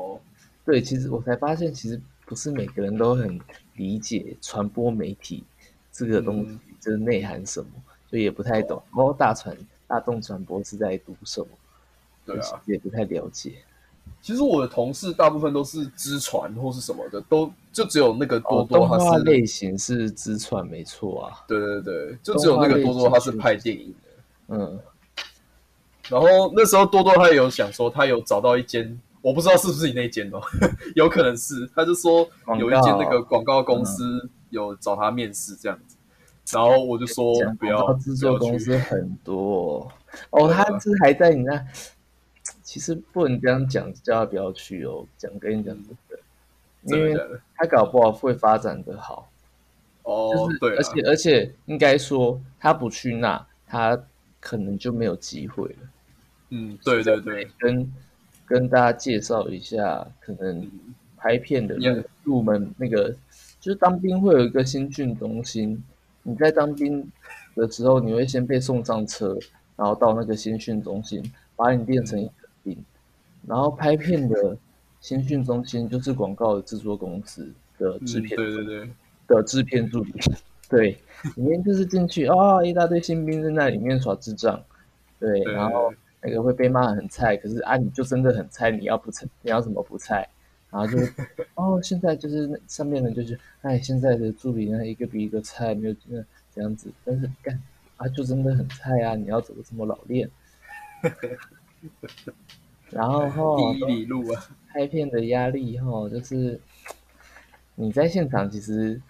[0.65, 1.99] 对，其实我才发现，其实
[2.33, 3.39] 不是每个人都很
[3.75, 5.43] 理解传播媒体
[5.91, 7.67] 这个东西，就是内涵什么，
[8.09, 8.81] 所以也不太懂。
[8.89, 11.47] 然后大传、大众传播是在读什么？
[12.25, 13.53] 对啊，也不太了解。
[14.19, 21.45] 其实我的同事大部分都是知传或是什么的，都就只有那个多多，他是类型是知传，没错啊。
[21.47, 24.55] 对对对，就只有那个多多他是拍电影的。
[24.57, 24.79] 嗯。
[26.09, 28.99] 然后那时候多多他有想说，他有找到一间。
[29.23, 30.41] 我不知道是不是你那间哦，
[30.95, 35.95] 有可能是，他就说有一间那个广告公司有找他面试这样子，
[36.51, 39.89] 然后我就说不要制作公司很多
[40.31, 41.65] 哦，他是还在你那，
[42.63, 47.17] 其实不能这样讲，叫他不要去哦，讲跟你讲真的，因为
[47.55, 49.29] 他搞不好会发展的好。
[50.03, 53.97] 哦，对，而且而且应该说他不去那，他
[54.41, 55.77] 可能就没有机会了，
[56.49, 57.89] 嗯，对对对，跟。
[58.45, 60.69] 跟大家介绍一下，可能
[61.17, 61.75] 拍片的
[62.23, 63.09] 入门那个，
[63.59, 65.81] 就是当兵会有一个新训中心。
[66.23, 67.09] 你在当兵
[67.55, 69.37] 的时候，你会先被送上车，
[69.75, 71.23] 然后到那个新训中心，
[71.55, 72.77] 把你练成一个兵。
[73.47, 74.57] 然后拍片的
[75.01, 78.89] 新训中心就是广告的制作公司的制片，对对对，
[79.27, 80.13] 的制片助理。
[80.69, 80.97] 对，
[81.35, 84.61] 里面就是进去啊，一大堆新兵在那里面耍智障。
[85.19, 85.93] 对，然后。
[86.23, 90.27] 那个会被骂很菜，可是啊，你就真的很菜，你要不菜，你要怎么不菜？
[90.71, 90.97] 然后就
[91.55, 96.23] 哦，现在就是那上面的，就是哎，现在的助理呢，一个比一个菜，没有那
[96.55, 97.61] 这样子，但是干
[97.97, 100.29] 啊，就真的很菜啊，你要怎么这么老练？
[102.89, 106.59] 然后 哈，第一里路啊，拍片的压力哈，就是
[107.75, 109.01] 你在现场，其实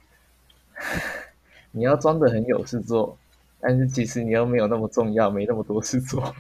[1.72, 3.18] 你要装的很有事做。
[3.66, 6.36] 但是其实你又没有那么重要，没那么多事做。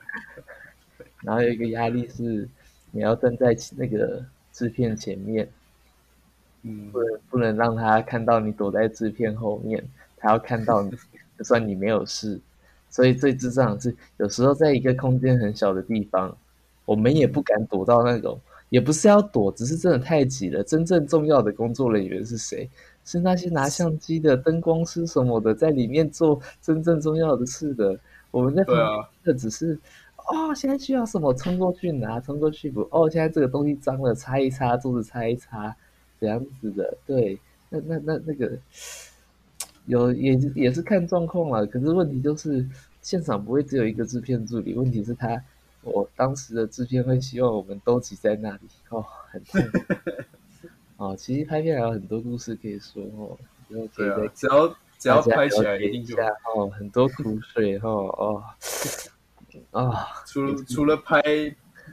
[1.24, 2.46] 然后有一个压力是，
[2.90, 5.48] 你要站在那个制片前面，
[6.62, 9.82] 嗯，不能不能让他看到你躲在制片后面，
[10.18, 10.90] 他要看到你，
[11.38, 12.38] 就算你没有事。
[12.90, 16.36] 所以最智障的是，有时候在一个空间很小的地方，
[16.84, 20.62] 我们也不敢躲到那种，也不是要躲，只是真的太挤了。
[20.62, 22.68] 真正重要的工作人员是谁？
[23.04, 27.98] 是那些拿相机的灯光师什么的，在里面做真正重要的事的。
[28.30, 29.76] 我们在旁边的只是，
[30.16, 32.86] 哦，现在需要什么，冲过去拿，冲过去补。
[32.92, 35.74] 哦，现在这个东西脏了，擦一擦，桌子擦一擦，
[36.20, 36.96] 这样子的。
[37.04, 37.36] 对，
[37.68, 38.56] 那那那那个，
[39.86, 41.66] 有也也是看状况了。
[41.66, 42.64] 可是问题就是，
[43.02, 45.42] 现场不会只有一个制片助理，问题是他，
[45.82, 48.60] 我当时的制片会希望我们都挤在那里。
[48.90, 49.60] 哦，很痛。
[51.00, 56.14] 哦，其实拍片还有很多故事可以说哦，然后对啊，只要只要拍起来一定就
[56.54, 58.44] 哦，很多苦水哦哦
[59.72, 61.22] 啊， 除了除了拍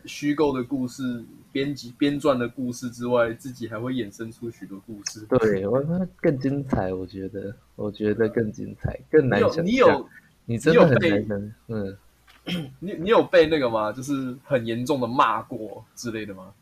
[0.05, 1.25] 虚构的故事。
[1.49, 5.25] 编辑编撰的故事之外，自己还会衍生出许多故事。
[5.39, 5.81] 对我
[6.17, 9.65] 更精彩，我觉得，我觉得更精彩，更难想。
[9.65, 10.07] 你有，
[10.45, 11.55] 你真的很难。
[11.69, 11.97] 嗯，
[12.79, 13.91] 你你有被那个吗？
[13.91, 16.53] 就是很严重的骂过之类的吗？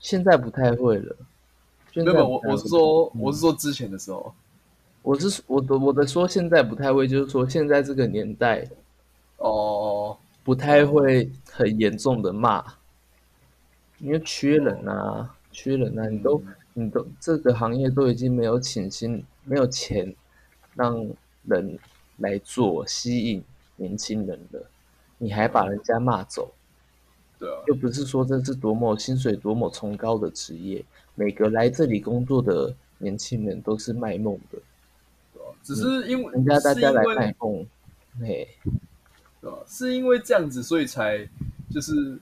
[0.00, 1.16] 现在不太会了。
[1.94, 4.34] 没有，我我是说，我是说之前的时候，
[5.02, 8.66] 我是我的我的说现在不太会，就是说现在这个年代，
[9.36, 12.64] 哦，不太会很严重的骂。
[13.98, 16.08] 因为缺人啊，缺人啊！
[16.08, 20.14] 你都，你都这个行业都已经没有请薪，没有钱
[20.74, 21.06] 让
[21.44, 21.78] 人
[22.16, 23.44] 来做，吸引
[23.76, 24.70] 年轻人了，
[25.18, 26.50] 你还把人家骂走，
[27.40, 30.84] 对啊，又不是说这是多么薪水多么崇高的职业，
[31.16, 34.58] 每个来这里工作的年轻人都是卖梦的，
[35.34, 37.66] 对只是因为人家大家来卖梦，
[38.20, 38.46] 嘿，
[39.40, 39.56] 对啊？
[39.66, 41.28] 是因为这样子，所以才
[41.70, 42.16] 就是。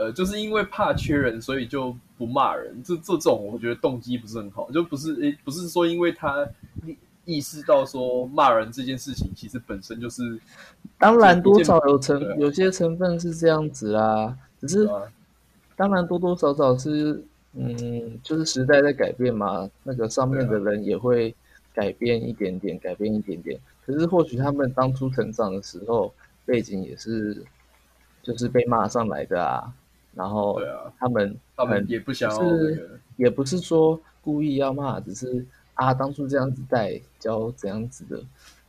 [0.00, 2.80] 呃，就是因为怕缺人，所以就不骂人。
[2.84, 6.48] 这这种，我觉得动机不是很好，就不是诶，不是说因为他
[7.28, 10.40] 意识到说骂人这件事情，其实本身就是，
[10.98, 14.88] 当然多少有成有些成分是这样子啦，只是
[15.76, 21.34] 当然多多少少是，嗯，就是时代在改变嘛，那个上面的人也会
[21.74, 23.60] 改变一点点，改变一点点。
[23.84, 26.10] 可是或许他们当初成长的时候
[26.46, 27.44] 背景也是，
[28.22, 29.70] 就是被骂上来的啊。
[30.14, 30.58] 然后，
[30.98, 35.46] 他们他们也不想，是也不是说故意要骂，只是
[35.78, 38.20] 啊，当初这样子带教怎样子的，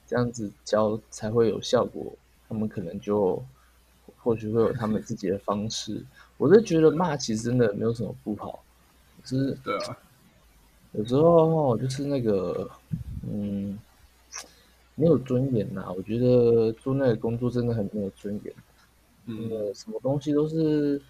[0.05, 2.13] 这样子教才会有效果。
[2.47, 3.43] 他们可能就
[4.17, 6.05] 或许会有他们自己的方式。
[6.37, 8.63] 我是觉得骂其实真的没有什么不好，
[9.23, 9.97] 是，对啊，
[10.91, 12.69] 有时候就是那个，
[13.27, 13.77] 嗯，
[14.93, 15.91] 没有尊严呐。
[15.97, 18.53] 我觉得做那个工作真的很没有尊严，
[19.25, 21.01] 嗯，什么东西都是。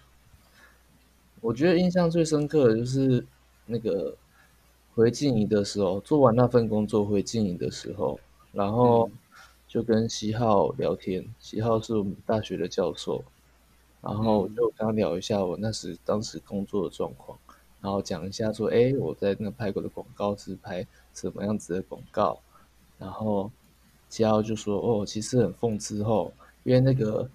[1.42, 3.24] 我觉得印象最深刻的就是
[3.66, 4.14] 那个
[5.00, 8.20] 回静怡的时候，做完那份工作回静怡的时候，
[8.52, 9.10] 然后
[9.66, 11.24] 就跟西浩聊天。
[11.38, 13.24] 西浩是我们大学的教授，
[14.02, 17.36] 然后就跟他聊一下我那时当时工作的状况，
[17.80, 22.38] 然后讲一下说，哎，我在那拍过的广告是拍什么样子的广告，
[22.98, 23.50] 然后
[24.10, 26.32] 西浩就说，哦，其实很讽刺后，
[26.64, 27.28] 因为那个。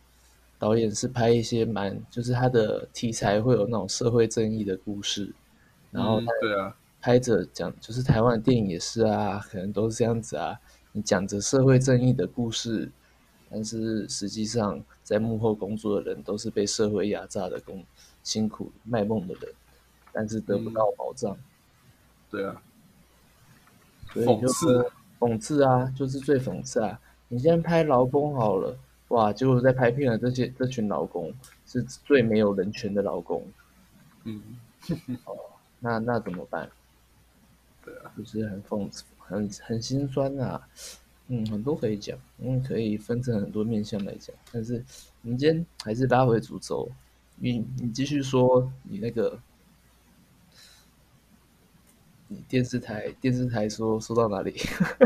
[0.58, 5.30] 导演是拍一些蛮，就是他的题材会有那种社会正义的故事，
[5.92, 6.74] 然后对啊，
[7.06, 10.60] 拍着讲，就是台湾电影也是啊，可能都是这样子啊。
[10.92, 12.92] 你讲着社会正义的故事，
[13.48, 17.86] 但是实际上在幕后工作的人都是被社会压榨的工
[18.24, 19.54] 辛苦卖梦的人，
[20.12, 21.38] 但是得不到保障。
[22.32, 22.60] 对啊，
[24.12, 24.66] 所以就是
[25.20, 27.00] 讽刺啊，就是最讽刺啊！
[27.28, 28.76] 你先拍劳工好了。
[29.10, 29.32] 哇！
[29.32, 31.32] 结果在拍片的这些这群劳工
[31.68, 33.46] 是最没有人权的劳工，
[34.24, 34.42] 嗯，
[35.26, 35.38] 哦，
[35.80, 36.68] 那那怎么办？
[37.86, 40.62] 对啊，就是很讽刺，很很心酸啊。
[41.28, 44.36] 嗯，很多可以讲，嗯，可以分成很多面向来讲。
[44.52, 44.84] 但是
[45.22, 46.90] 我们今天还是拉回主轴，
[47.36, 49.40] 你你继续说你那个，
[52.28, 54.56] 你电视台电视台说说到哪里？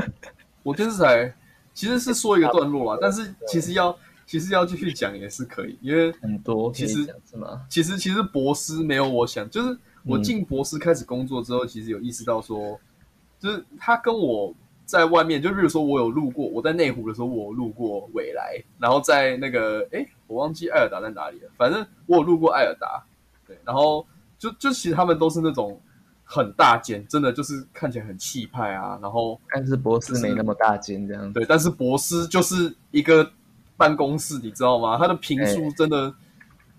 [0.64, 1.36] 我电视台。
[1.72, 7.66] 其实是说一个段落啦，但是其实要其实要继续讲也是可以，因为很多其实是吗？
[7.70, 12.80] 其实其实博士没有我想，就是我进博士开始工作之后，其实有意识到说，
[13.40, 14.54] 就是他跟我
[14.86, 23.04] 在外面，就比如说我有路过，我在内湖的时候，我路过未来，然后在那个哎，我忘记艾尔达在哪里了，反正我有路过艾尔达，
[23.48, 24.06] 对，然后
[24.38, 25.80] 就就其实他们都是那种。
[26.32, 29.00] 很大间，真的就是看起来很气派啊。
[29.02, 31.34] 然后，但是博士没那么大间这样。
[31.34, 33.28] 对，但是博士就是一个
[33.76, 34.96] 办公室，你知道吗？
[35.00, 36.14] 它的平数真的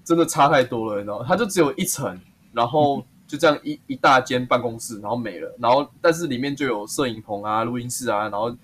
[0.05, 1.25] 真的差太多了，你知道？
[1.25, 2.17] 它就只有一层，
[2.53, 5.55] 然后就这样一一大间办公室，然后没了。
[5.59, 8.57] 然后，但是里面就有摄影棚啊、录音室啊，然后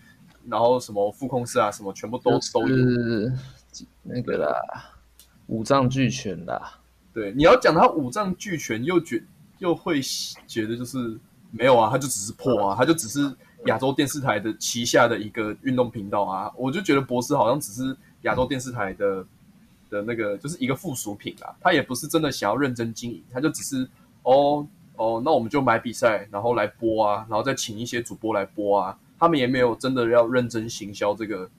[0.49, 3.33] 然后什么副控室啊，什么全部都都是
[4.03, 4.57] 那个啦，
[5.47, 6.81] 五脏俱全啦。
[7.13, 9.23] 对，你要讲他五脏俱全又觉。
[9.59, 10.03] 又会
[10.47, 11.19] 觉得就是
[11.51, 13.35] 没有啊，他就只是破啊，他就只是
[13.65, 16.53] 亚洲电视台的旗下的一个运动频道啊。
[16.59, 19.25] 我就觉得博士好像只是亚洲电视台的
[19.91, 21.55] 的那个，就是一个附属品啊。
[21.61, 23.89] 他也不是真的想要认真经营，他就只是
[24.23, 24.67] 哦
[24.97, 28.99] 哦，那我们就买比赛，然后来播啊，然后再请一些主播来播啊。
[29.19, 31.51] 他们也没有真的要认真行销这个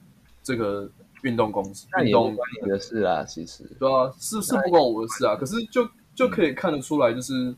[0.42, 0.88] 这个
[1.22, 1.86] 运动公司。
[2.02, 5.36] 运动关你的事啊，其实对啊，是是不关我的事啊。
[5.36, 7.54] 可是就就可以看得出来，就是。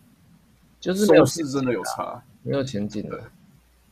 [0.81, 3.23] 就是收视真的有差，没有前景的。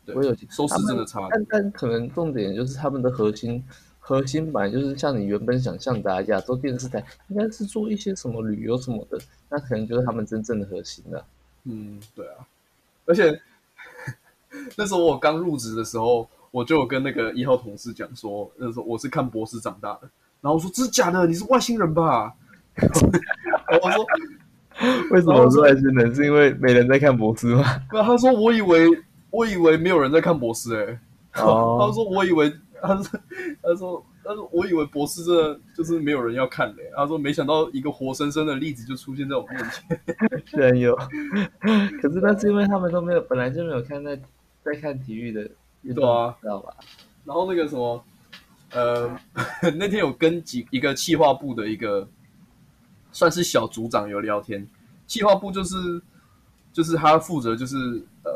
[0.06, 1.28] 对，我有收视真的差。
[1.30, 3.62] 但但可能重点就是他们的核心
[4.08, 9.18] 核心版就是像你原本想象的亚洲电视台应该是做一些什么旅游什么的，
[9.50, 11.22] 那可能就是他们真正的核心了。
[11.64, 12.46] 嗯，对啊。
[13.04, 13.38] 而且
[14.76, 20.08] 那时候我刚入职的时候，我就有跟那个一号同事讲说，那时候我是看博士长大的，
[20.40, 22.32] 然后我说这是假的，你是外星人吧？
[23.82, 24.06] 我说。
[25.10, 26.14] 为什么是外星人？
[26.14, 27.64] 是因为没人在看博士吗？
[27.92, 28.86] 那他说我以为
[29.28, 31.42] 我以为没有人在看博士哎。
[31.42, 31.78] 哦。
[31.80, 32.48] 他说我以为
[32.82, 33.20] 他说
[33.62, 36.82] 他说他说我以为博士这就是没有人要看的。
[36.96, 40.00] 他说没想到一个活生生的例子就出现在我面前。
[40.46, 40.94] 居然有。
[42.00, 44.16] 可是那是因为他们都没有本来就没有看在
[44.62, 45.48] 在看体育的
[45.82, 46.74] 运动啊，知道吧？
[47.24, 48.04] 然后那个什么
[48.72, 49.18] 呃
[49.76, 52.08] 那天有跟几一个企划部的一个。
[53.10, 54.64] 算是小组长有聊天，
[55.06, 56.00] 企划部就是
[56.74, 57.74] 就是他负责就是
[58.22, 58.30] 呃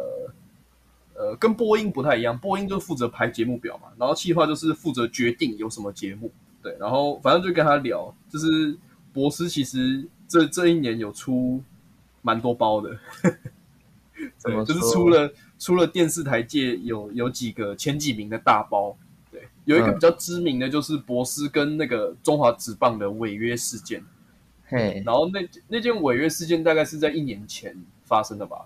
[1.23, 8.77] 呃跟播音不太一样，播音就负责排节目表嘛，然后企划就是负责决定有什么节目，对，然后反正就跟他聊，就是
[9.13, 11.63] 博斯其实这这一年有出
[12.23, 12.99] 蛮多包的，
[14.37, 18.97] 怎么，就是出了出了电视台界有有几个前几名的大包，
[19.31, 24.03] 对，有一个比较知名的就是博斯跟那个中华职棒的违约事件。
[24.65, 28.65] 嘿然后那那件违约事件大概是在一年前发生的吧，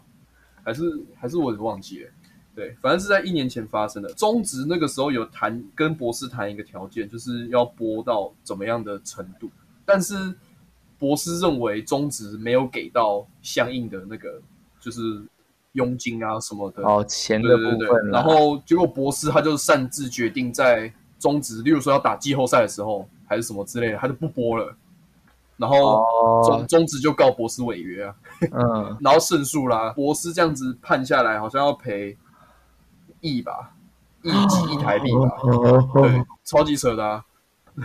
[0.63, 0.83] 还是
[1.17, 2.11] 还是我忘记了？
[2.57, 4.09] 对，反正是在一年前发生的。
[4.15, 9.51] 中职那个时候有谈跟博士谈一个条件，就是要播到怎么样的程度，
[9.85, 10.35] 但是
[10.99, 14.41] 博士认为中职没有给到相应的那个
[14.81, 15.23] 就是
[15.73, 16.83] 佣金啊什么的。
[16.83, 24.75] 哦钱的部分，然后结果博士他就擅自决定在中职，例如说要打季后赛的时候还是什么之类的，他就不播了。
[25.59, 26.05] 然后
[26.45, 28.15] 中中职就告博士违约啊，
[28.53, 32.17] 嗯， 然后胜诉啦，博士这样子判下来好像要赔
[33.27, 33.75] 亿吧，
[34.23, 35.37] 亿几亿台币吧，
[35.95, 37.25] 对，超级扯的啊。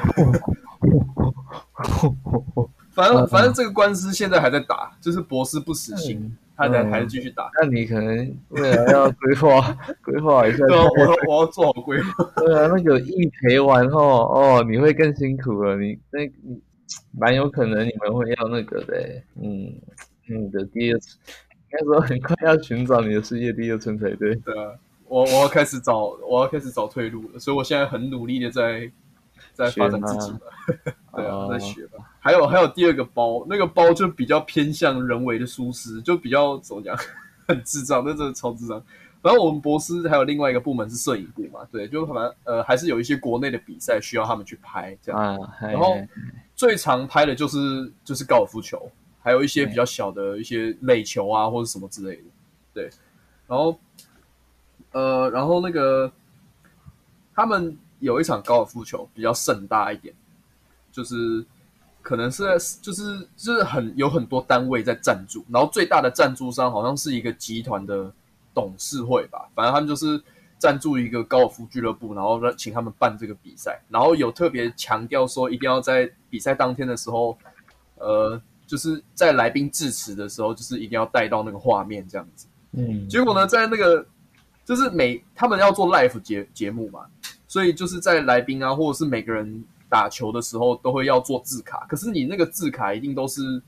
[2.92, 7.50] 反正反正这个官司现在还在打，就是博士不死心，他在还是继续打。
[7.62, 12.24] 那你可能未来要规划 规划一下，对啊，我 我要做好规划。
[12.36, 16.62] 对啊，那个亿赔完后，哦，你会更辛苦了，你那你。
[17.18, 19.74] 蛮有可能你们会要那个的，嗯，
[20.28, 21.00] 你的第二，应
[21.70, 24.36] 该说很快要寻找你的世界第二春才对。
[24.36, 24.74] 对啊，
[25.12, 28.90] 我我要开始找，我要开始找退路了，所以我现在很努力的在
[29.54, 30.40] 在发展自己了。
[31.14, 32.00] 对啊，在学吧。
[32.22, 36.98] 还有还有第二个包，那个包就比较偏向人为的舒适，就比较怎么讲，
[37.46, 38.82] 很智障，那真的超智障。
[39.22, 45.98] 然后我们博士还有另外一个部门是摄影部嘛，对，就可能呃还是有一些国内的比赛需要他们去拍这样，然后。
[46.54, 48.88] 最常拍的就是就是高尔夫球，
[49.20, 52.24] 还有一些比较小的一些垒球啊或者什么之类的，
[52.72, 52.90] 对。
[53.48, 53.76] 然后，
[54.92, 56.12] 呃，然后那个
[57.34, 60.14] 他们有一场高尔夫球比较盛大一点，
[60.92, 61.46] 就是
[62.02, 68.12] 可能是在就是就是很有很多单位在赞助，然后最大的赞助商好像是一个集团的
[68.54, 70.22] 董事会吧，反正他们就是。
[70.62, 77.36] 赞助一个高尔夫俱乐部，然后让请他们办这个比赛，然后有特别强调说，一定要在比赛当天的时候，
[77.96, 82.46] 呃，就是在来宾致辞的时候，就是一定要带到那个画面这样子。
[82.74, 84.06] 嗯，结果呢，在那个
[84.66, 87.06] 就是每他们要做 live 节节目嘛，
[87.48, 91.86] 所以就是在来宾啊，或者是每个人打球的时候，都会要做字卡。
[91.90, 93.62] 可是你那个字卡一定都是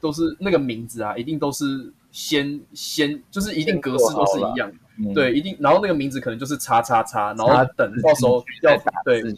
[0.00, 4.70] 都是那个名字啊，一定都是先先就是一定格式都是一样。
[5.14, 9.30] 对，一定，然后那个名字可能就是叉叉叉，然后等到时候要打对就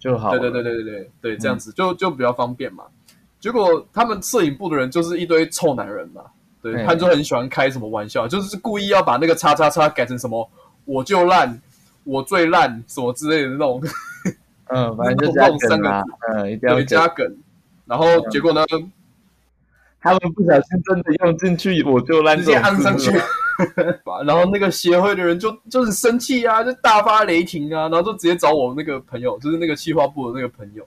[0.00, 2.82] 就好，对对对对对对对，这样子就就比较方便嘛。
[3.38, 6.22] 结果他们摄影部的人就是一堆臭男人嘛，
[6.72, 10.50] 对，他就很喜欢开什么玩笑，就是故意要把那个叉叉叉改成什么
[10.84, 11.60] 我就烂，
[12.04, 13.82] 我最烂什么之类的那种，
[14.68, 16.02] 嗯， 反正就加梗啊，
[16.32, 17.08] 嗯，一定要加。
[17.08, 17.36] 梗，
[17.84, 18.64] 然后结果呢，
[20.00, 23.10] 他们不小心真的用进去，我就烂，直接按上去。
[24.26, 30.86] 然后那个协会的人就就是生气啊，就大发雷霆啊，然后就直接找我那个朋友，就是那个企划部的那个朋友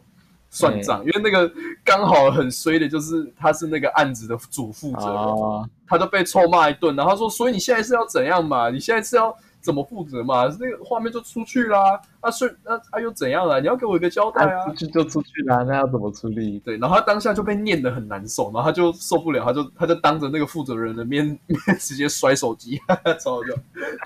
[0.50, 1.52] 算账，因为那个
[1.84, 8.70] 刚好很衰的，就是他是那个案子的主负责人，他就被臭骂一顿，然后他说：“所以你现在是要怎样嘛？
[8.70, 10.46] 你现在是要？”怎么负责嘛？
[10.58, 13.60] 那个画面就出去啦，啊是那他又怎样啊？
[13.60, 14.66] 你要给我一个交代啊！
[14.66, 16.60] 出去就出去啦，那要怎么处理？
[16.60, 22.80] 对，然后他当下就被念得很难受，然后他就受不了，他就他就当着那个负责人的面面 直接摔手机，
[23.22, 23.54] 超好笑！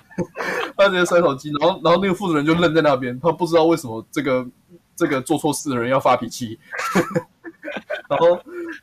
[0.75, 4.43] 他直接摔手机，然后然后那个负责人就愣在那边，他不知道为什么这个
[4.95, 6.59] 这个做错事的人要发脾气，
[8.09, 8.27] 然后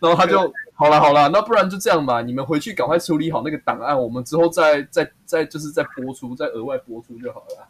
[0.00, 0.52] 然后他就。
[0.80, 7.68] 好了好了，那不然就这样吧，你们回去赶快处理好那个档案，我们之后再再再就是再播出，再额外播出就好了。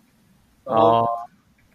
[0.62, 1.08] 哦，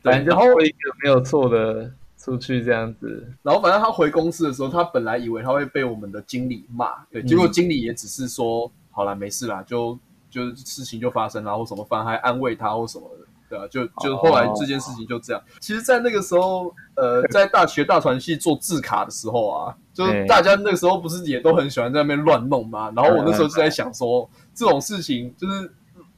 [0.02, 10.00] 反正后一个没有错的出去这样子，然后反正他回公司的时候，他本来以为他会被我们的经理骂，对，结果经理也只是说好了，没事啦，就
[10.30, 13.25] 就事情就发生了或什么，反而还安慰他或什么的。
[13.50, 15.42] 对啊，就就后来这件事情就这样。
[15.60, 22.92] 其实，在那个时候，呃，在大学大传系做字卡的时候啊，就是大家那个时候不是也都很喜欢在那边乱弄吗？
[22.96, 25.72] 然后我那时候就在想说，这种事情就是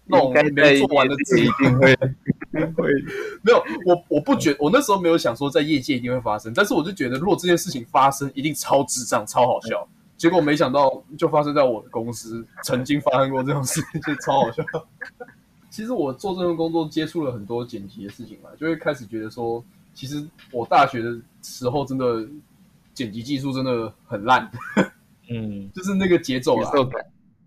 [0.06, 1.94] 那种没做完的字一定会
[2.76, 2.90] 会
[3.44, 3.64] 没有。
[3.86, 9.88] 我我不觉，我那时候没有想说在业界一定会发生，但是我就觉得，如果这件事情发生，一定超智障、超好笑。
[10.16, 14.64] 结果没想到，就发生在我的公司，曾经发生过这种事情，就超好笑。
[15.78, 19.64] 其实我做这份工作接触了很多剪辑的事情嘛，就会开始觉得说，
[19.94, 22.28] 其实我大学的时候真的
[22.96, 24.50] 剪辑技术真的很烂，
[25.30, 26.72] 嗯， 就是那个节奏啊，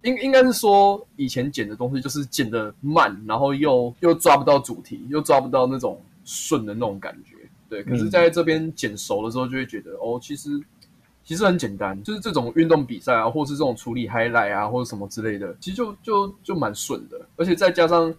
[0.04, 7.34] 应应该是说以前剪的东西就是剪的慢，然后又又抓不到主题，又抓不到那种顺的那种感觉，
[7.68, 7.82] 对。
[7.82, 10.50] 可是在这边剪熟了之后，就会觉得哦，其实。
[11.30, 17.16] 其实很简单，就是这种运动比赛啊，或是这种处理 highlight 啊，或者什么之类的，其实就就就蛮顺的。
[17.36, 18.12] 而且再加上，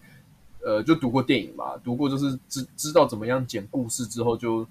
[0.63, 4.65] 呃，就读过电影嘛，读过就是知知道怎么样剪故事之后，就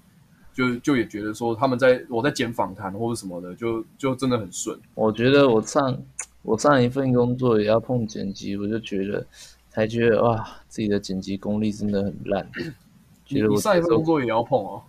[0.55, 4.75] 就就也觉得说他们在我在剪访谈或者什么的，就就真的很顺。
[4.95, 5.95] 我觉得我上
[6.41, 9.23] 我上一份工作也要碰剪辑，我就觉得
[9.69, 12.49] 才觉得哇，自己的剪辑功力真的很烂。
[13.23, 14.81] 觉得我上一份工作也要碰哦，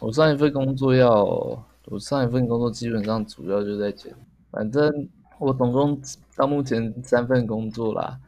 [0.00, 1.64] 我上一份工作要。
[1.86, 4.12] 我上一份工作基本上主要就在剪，
[4.50, 5.08] 反正
[5.38, 6.00] 我总共
[6.34, 8.18] 到目前三份工作啦。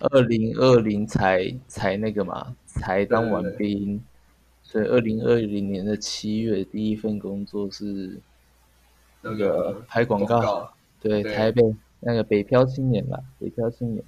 [0.00, 4.02] 二零二零才才那个嘛，才当完兵，
[4.62, 8.18] 所以二零二零年的七月第一份工作是
[9.22, 10.68] 那个拍广告，
[11.00, 11.62] 对台北
[12.00, 14.04] 那个北漂青年吧，北漂青年，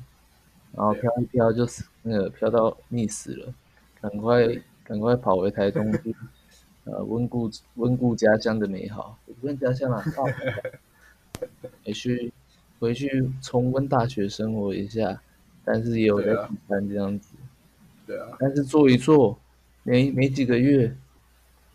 [0.72, 3.54] 然后漂一漂就是那个漂到溺死了，
[4.00, 4.44] 赶快
[4.82, 6.14] 赶快跑回台东去。
[6.86, 10.02] 呃，温故温故家乡的美好，不问家乡了，
[11.82, 12.32] 也去
[12.78, 15.20] 回去重温大学生活一下，
[15.64, 17.34] 但是也有在补班这样子。
[18.06, 18.28] 对啊。
[18.38, 19.36] 但是做一做，
[19.82, 20.96] 没没几个月，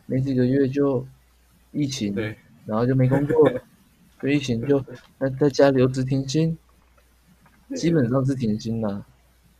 [0.05, 1.05] 没几个月就
[1.73, 3.51] 疫情，对，然后就没工作，
[4.23, 4.79] 疫情就
[5.19, 6.57] 在在家留职停薪，
[7.75, 9.05] 基本上是停薪了，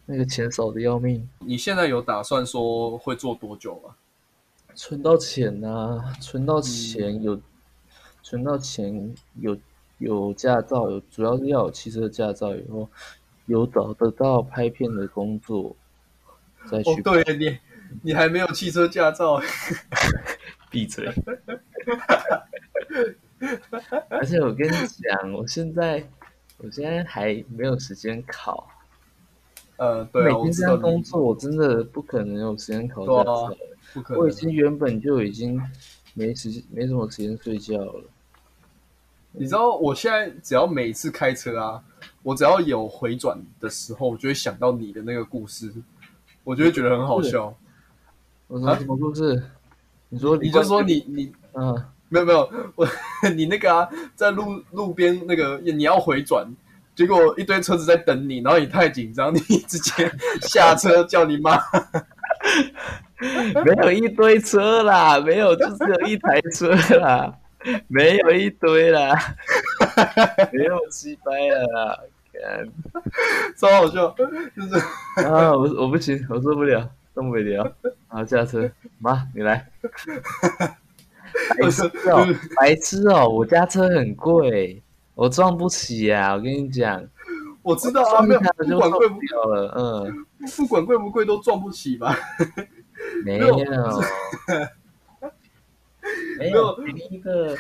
[0.05, 1.27] 那个钱少的要命。
[1.39, 3.95] 你现在有打算说会做多久吗？
[4.81, 7.39] 存到钱呐，存到钱有，
[8.23, 9.55] 存到钱有
[9.99, 12.89] 有驾照，有主要是要有汽车驾照以后，
[13.45, 15.75] 有找得到拍片的工作，
[16.65, 16.99] 再去。
[17.03, 17.59] 对你，
[18.01, 19.39] 你还没有汽车驾照，
[20.71, 21.07] 闭嘴。
[24.09, 24.73] 而且我跟你
[25.11, 26.09] 讲，我现在
[26.57, 28.67] 我现在还没有时间考。
[29.77, 33.55] 呃，对每天这样工作，我真的不可能有时间考驾照。
[34.15, 35.61] 我已经原本就已经
[36.13, 38.03] 没时间，没什么时间睡觉了。
[39.33, 41.81] 你知道，我现在只要每次开车啊，
[42.21, 45.71] 我只要有回转的时候，我就会想到你的那个故事，
[46.43, 47.55] 我就会觉得很好笑。
[48.47, 49.41] 我说什么故事？
[50.09, 51.73] 你说你就说你你嗯，
[52.09, 52.85] 没有没有，我
[53.33, 56.45] 你那个啊，在路路边那个你要回转，
[56.93, 60.11] 结果一堆车子在等你，然后你太紧张，你直接
[60.41, 61.57] 下车叫你妈。
[63.63, 67.31] 没有一堆车啦，没有，就只有一台车啦，
[67.87, 69.15] 没有一堆啦，
[70.51, 71.99] 没有七百了啦，
[73.55, 74.75] 超好笑，就是
[75.23, 77.71] 啊，我我不行，我受不了，受不了，
[78.07, 79.67] 啊，下车，妈，你来，
[81.59, 84.81] 白痴哦，白痴哦，我家车很贵，
[85.13, 87.03] 我撞不起呀，我跟你讲，
[87.61, 90.25] 我知道啊，没有，不管贵不贵了，嗯，
[90.57, 92.17] 不管贵不贵都撞不起吧。
[93.23, 93.57] 没有，
[96.37, 97.57] 没有便宜的，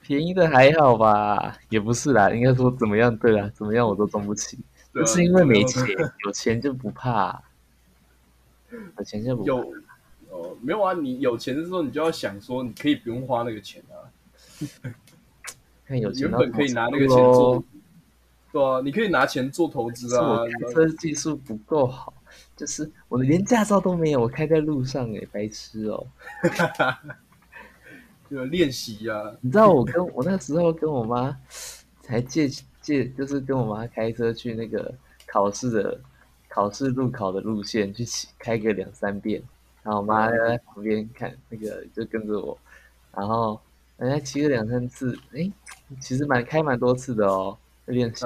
[0.00, 1.56] 便宜的还好吧？
[1.68, 3.16] 也不是啦，应该说怎么样？
[3.16, 4.58] 对啦，怎么样我都装不起，
[4.94, 5.84] 就是因为没钱，
[6.24, 7.42] 有钱就不怕，
[8.98, 9.58] 有钱就不有
[10.30, 10.92] 哦，没有啊！
[10.94, 13.94] 你有钱的时候，你就要想说，你可以不用花那个钱啊。
[15.86, 17.62] 看有钱，原本可以拿那个钱做，
[18.50, 20.40] 对啊，你可以拿钱做投资啊。
[20.44, 22.12] 开车技术不够好。
[22.56, 26.06] 就是我连驾照都没有，我开在路上哎，白痴哦！
[28.30, 29.36] 就练习呀。
[29.40, 31.36] 你知道我跟我那时候跟我妈
[32.00, 32.48] 才借
[32.80, 34.94] 借，就是跟我妈开车去那个
[35.26, 36.00] 考试的
[36.48, 39.42] 考试路考的路线去骑，开个两三遍。
[39.82, 42.56] 然后我妈在旁边看那个，就跟着我。
[43.14, 43.60] 然后
[43.98, 45.50] 人家骑个两三次，哎，
[46.00, 48.24] 其实蛮开蛮多次的哦，练习。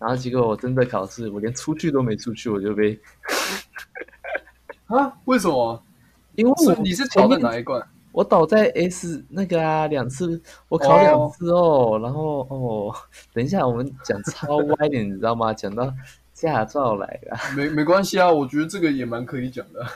[0.00, 2.98] 然后结果我真的考试，我连出去都没出去，我就被
[4.86, 5.12] 啊？
[5.26, 5.80] 为什么？
[6.36, 7.86] 因为我你是考的哪一关？
[8.12, 12.00] 我倒在 S 那个啊，两次我考两次哦。
[12.02, 12.94] 然后哦，
[13.34, 15.52] 等一下我们讲超歪点，你知道吗？
[15.52, 15.92] 讲到
[16.32, 17.36] 驾照来了。
[17.54, 19.86] 没没关系啊，我觉得这个也蛮可以讲的。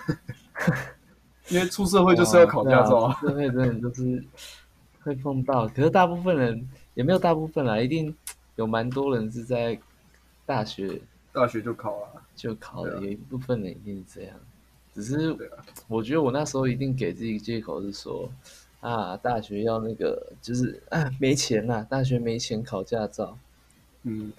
[1.49, 4.23] 因为出社会就是要考驾照啊，社会真的就是
[5.03, 5.67] 会碰到。
[5.69, 8.15] 可是大部分人也没有大部分啦，一定
[8.57, 9.81] 有蛮多人是在。
[10.47, 11.01] 大学，
[11.33, 13.01] 大学就考了，就考了。
[13.01, 14.39] 有一部分人一定是这样，
[14.93, 15.37] 只是
[15.89, 18.31] 我觉得我那时候一定给自己借口是说，
[18.81, 23.39] 啊，大学要那个，就是啊， 没钱呐，大学没钱考驾照。
[24.03, 24.31] 嗯，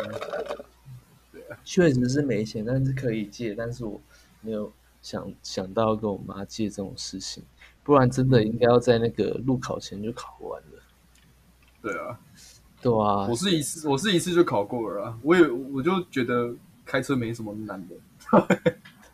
[1.32, 3.99] 对啊，确实是没钱，但是可以借，但是我
[4.41, 7.43] 没有想想到跟我妈借这种事情，
[7.84, 10.84] 不然真的应该要在那个路考前就考完了。
[11.82, 12.20] 对啊。
[12.86, 15.18] 对啊，我是一次，我是一次就考过了啊。
[15.24, 16.54] 我也我就觉得
[16.86, 17.96] 开车没什么难的。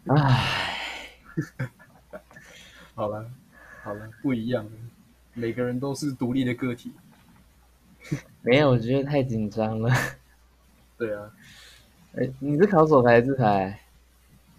[0.07, 0.77] 唉，
[2.93, 3.31] 好了
[3.81, 4.67] 好了，不一样，
[5.33, 6.91] 每个人都是独立的个体。
[8.41, 9.89] 没有，我觉得太紧张了。
[10.97, 11.31] 对啊，
[12.17, 13.79] 哎，你是考手牌还是牌？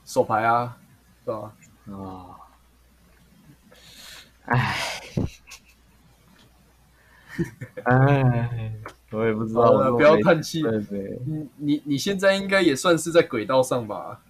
[0.07, 0.79] 手牌啊，
[1.23, 1.55] 是吧？
[1.91, 2.41] 啊，
[4.47, 4.75] 唉，
[7.85, 8.73] 唉。
[9.13, 10.63] 我也不知道，不要叹气。
[10.63, 14.21] 对对，你你你现在应该也算是在轨道上吧？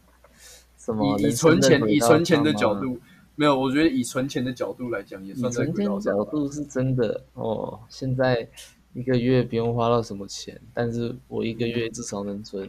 [0.76, 1.18] 什么？
[1.18, 2.98] 以以存钱以存钱的角度，
[3.36, 6.12] 没有，我觉得以存钱的角度来讲，也算在轨道上。
[6.12, 7.78] 角度是真的哦。
[7.88, 8.46] 现在
[8.92, 12.68] 一个月不用花到什么钱，但是我一个月至少能存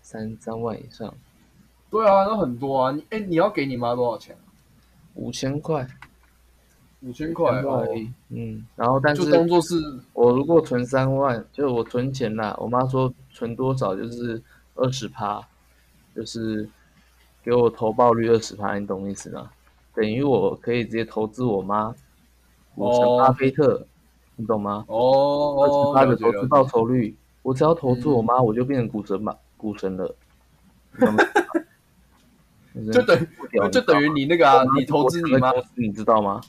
[0.00, 1.12] 三三万以上。
[1.90, 2.92] 对啊，那很多啊。
[2.92, 4.36] 你哎，你要给你妈多少钱？
[5.14, 5.86] 五千块。
[7.04, 9.74] 五千块而已，嗯，然后但是就当做是
[10.12, 12.56] 我如果存三万，就是我存钱啦。
[12.60, 14.40] 我妈说存多少就是
[14.76, 15.40] 二十趴，
[16.14, 16.68] 就是
[17.42, 19.50] 给我投报率二十趴，你懂意思吗？
[19.94, 21.94] 等于我可以直接投资我妈
[22.76, 23.84] 五成巴菲特，
[24.36, 24.84] 你懂吗？
[24.86, 30.14] 哦，二十趴的投资报酬率，我只要投资我妈，我就变成股神嘛，股神了。
[32.92, 33.26] 就等
[33.70, 36.40] 就等于你那个啊，你投资你妈，你知道吗？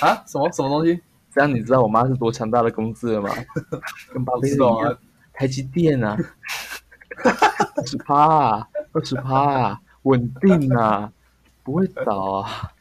[0.00, 1.00] 啊，什么什么东西？
[1.34, 3.30] 这样你知道我妈是多强大的公司了吗？
[4.12, 4.98] 跟巴菲特一样，
[5.32, 6.16] 台积电啊，
[7.76, 11.10] 二十趴啊，二十趴啊，稳定啊，
[11.62, 12.72] 不会倒啊。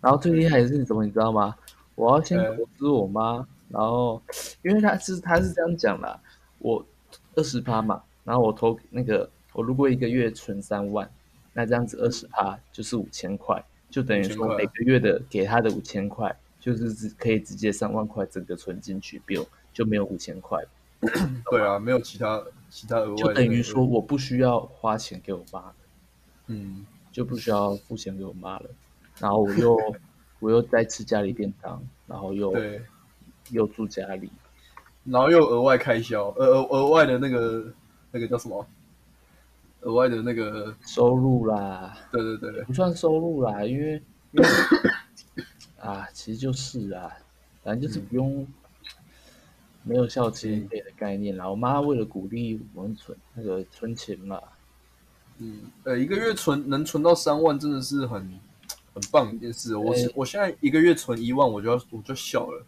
[0.00, 1.04] 然后最厉害的是什么？
[1.04, 1.54] 你知道吗？
[1.96, 4.22] 我要先投资我妈，然后
[4.62, 6.20] 因为他是她是这样讲的，
[6.60, 6.84] 我
[7.34, 11.10] 二十趴嘛，然后我投那个，我如果一个月存三万，
[11.52, 13.60] 那这样子二十趴就是五千块。
[13.90, 20.62] 就等于说每个月的给他的五千块，就是只可以直接三万块整个存进去，不用就没有五千块。
[21.50, 23.16] 对啊，没有其他其他额外。
[23.16, 25.74] 就等于说我不需要花钱给我妈了，
[26.48, 28.70] 嗯，就不需要付钱给我妈了。
[29.20, 29.78] 然后我又
[30.40, 32.54] 我又在吃家里便当，然后又
[33.50, 34.30] 又住家里，
[35.04, 37.72] 然后又额外开销，额额额外的那个
[38.10, 38.66] 那个叫什么？
[39.88, 43.94] 额外的那个收入啦，对对对，不算收入啦，因为
[44.32, 44.48] 因为
[45.80, 47.10] 啊，其实就是啊，
[47.62, 48.46] 反正就是不用
[49.82, 51.48] 没有校期费的概念啦。
[51.48, 54.38] 我妈为了鼓励我们存那个存钱嘛，
[55.38, 58.20] 嗯，呃，一个月存能存到三万，真的是很
[58.92, 59.74] 很棒一件事。
[59.74, 62.62] 我我现在一个月存一万，我就要我就笑了。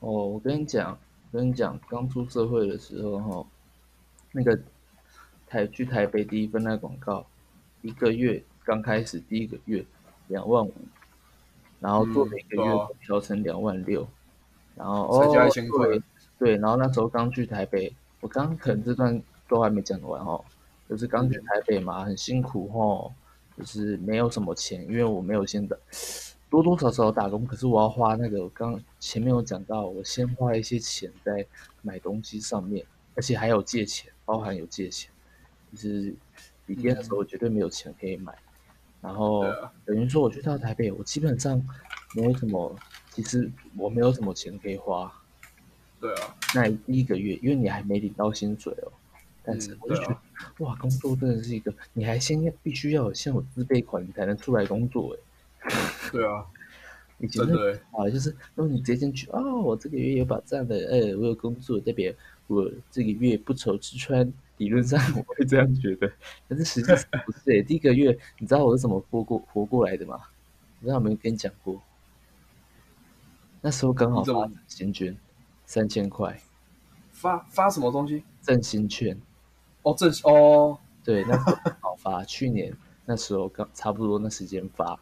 [0.00, 0.98] 哦，我跟你讲，
[1.30, 3.46] 跟你讲，刚出社会的时候哈，
[4.32, 4.58] 那个。
[5.54, 7.24] 台去台北第一份那广告，
[7.80, 9.84] 一个月刚开始第一个月
[10.26, 10.74] 两万五，
[11.78, 14.04] 然后做每个月调成两万六，
[14.74, 15.86] 然后再加一千块，
[16.36, 20.44] 对，然后那时候刚去台北，我刚可能这段都还没讲完哦，
[20.88, 23.12] 就是刚去台北嘛，很辛苦哦，
[23.56, 25.76] 就是没有什么钱，因为我没有现在
[26.50, 31.46] 多多少少打工，可是我要花那个刚前面有讲到，我先花一些钱在
[31.82, 32.84] 买东西上面，
[33.14, 35.13] 而且还有借钱，包含有借钱。
[35.74, 36.14] 就是
[36.66, 38.34] 毕业的时候绝对没有钱可以买，
[39.00, 39.44] 然后
[39.84, 41.62] 等于说我去到台北，我基本上
[42.14, 42.74] 没有什么，
[43.10, 45.12] 其实我没有什么钱可以花。
[46.00, 48.92] 对啊，那第一个月，因为你还没领到薪水哦，
[49.42, 50.16] 但是我就觉得
[50.58, 55.70] 哇，工作真的是一个，你还先要必须要有先有自备款，你才能出来工作哎。
[56.12, 56.44] 对啊，
[57.18, 62.12] 以前的啊，就是如果你直接进去哦，我这个月有保障的，哎，我有工作，代表
[62.46, 64.30] 我这个月不愁吃穿。
[64.58, 66.10] 理论上我会这样觉得，
[66.48, 66.96] 但是实际上
[67.26, 67.62] 不是诶。
[67.62, 70.20] 第一个月，你知道我是怎么活过活过来的吗？
[70.80, 71.80] 我知道有没有跟你讲过。
[73.60, 75.16] 那时候刚好发新捐，
[75.66, 76.40] 三千块。
[77.10, 78.22] 发发什么东西？
[78.42, 79.18] 振兴券。
[79.82, 82.22] 哦，振哦，对，那时候好发。
[82.24, 82.76] 去年
[83.06, 84.98] 那时候刚差不多那时间发，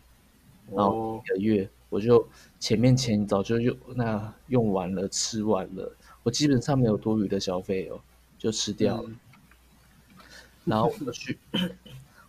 [0.71, 2.27] 然后一个月我就
[2.59, 8.01] 前面钱早就用那用完了，吃完了，我基本上没有多余的消费哦，
[8.39, 9.11] 就吃掉了。
[10.65, 11.39] 然后我就去，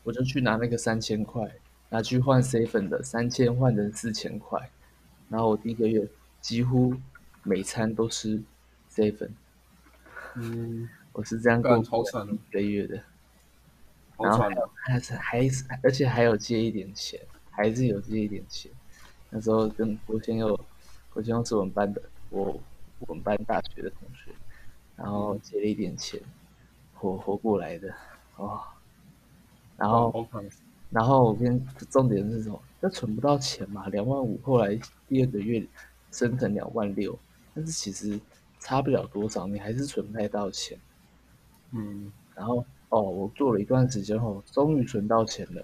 [0.03, 1.49] 我就去拿那个三千块，
[1.89, 4.69] 拿去换 C 粉的三千换成四千块，
[5.29, 6.07] 然后我第一个月
[6.41, 6.95] 几乎
[7.43, 8.41] 每餐都吃
[8.89, 9.33] C 粉。
[10.35, 13.03] 嗯，我是这样过一个月的，
[14.17, 17.19] 然后还是还是而且还有借一点钱，
[17.51, 18.71] 还是有借一点钱。
[19.29, 20.59] 那时候跟国先佑，
[21.13, 22.59] 国先佑是我们班的，我
[22.99, 24.31] 我们班大学的同学，
[24.95, 26.19] 然后借了一点钱，
[26.95, 27.93] 活活过来的
[28.37, 28.61] 哦。
[29.77, 30.27] 然后
[30.89, 32.61] 然后我跟重点是什么？
[32.79, 35.65] 那存不到钱嘛，两万五，后来第二个月
[36.11, 37.17] 升成两万六，
[37.53, 38.19] 但是其实。
[38.65, 40.79] 差不了多少，你还是存不太到钱。
[41.71, 45.61] 嗯，然后哦，我做了一段时间后，终于存到钱了，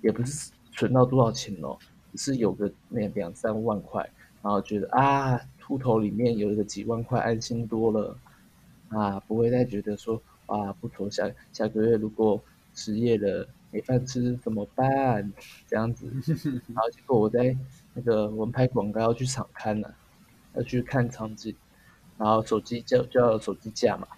[0.00, 1.76] 也不是存到多少钱哦，
[2.12, 4.00] 只是有个那两三万块，
[4.40, 8.16] 然后觉得啊，秃头里面有一个几万块，安心多了
[8.88, 12.42] 啊，不会再觉得说啊，不愁下下个月如果
[12.74, 15.32] 失业了没饭吃怎么办
[15.66, 16.12] 这样子。
[16.74, 17.56] 然后结果我在
[17.94, 19.94] 那个我们拍广告要去场刊了，
[20.54, 21.54] 要去看场景。
[22.16, 24.08] 然后手机就就要有手机架嘛，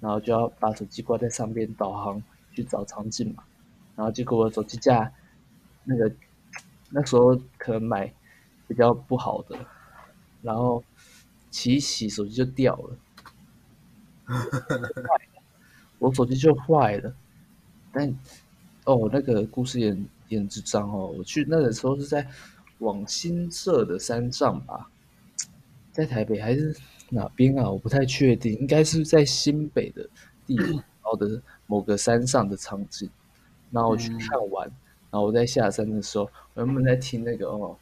[0.00, 2.22] 然后就要把手机挂在上边导航
[2.52, 3.44] 去找场景嘛，
[3.96, 5.12] 然后结果我手机架
[5.84, 6.10] 那个
[6.88, 8.10] 那时候可能买
[8.66, 9.58] 比较不好的，
[10.40, 10.82] 然后
[11.50, 12.96] 洗一洗手机就掉了，
[16.00, 17.14] 我手机就坏了，
[17.92, 18.12] 但
[18.86, 19.96] 哦那个故事也
[20.26, 22.26] 也很智障哦，我去那个时候是在
[22.78, 24.90] 往新社的山上吧，
[25.92, 26.76] 在台北还是？
[27.12, 27.68] 哪边啊？
[27.68, 30.08] 我不太确定，应该是在新北的
[30.46, 30.56] 地
[31.02, 33.10] 方的某个山上的场景。
[33.72, 34.64] 然后我去看完，
[35.10, 37.76] 然后我在下山的时候，我原本在听那个哦，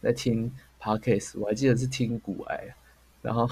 [0.00, 0.50] 在听
[0.80, 2.74] podcast，我还记得是听古癌，
[3.20, 3.46] 然后，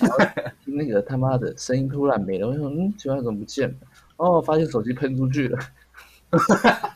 [0.00, 0.18] 然后
[0.64, 3.76] 那个他妈的声音突然没了，我说嗯，奇怪怎么不见了？
[4.16, 5.58] 哦，发现手机喷出去了。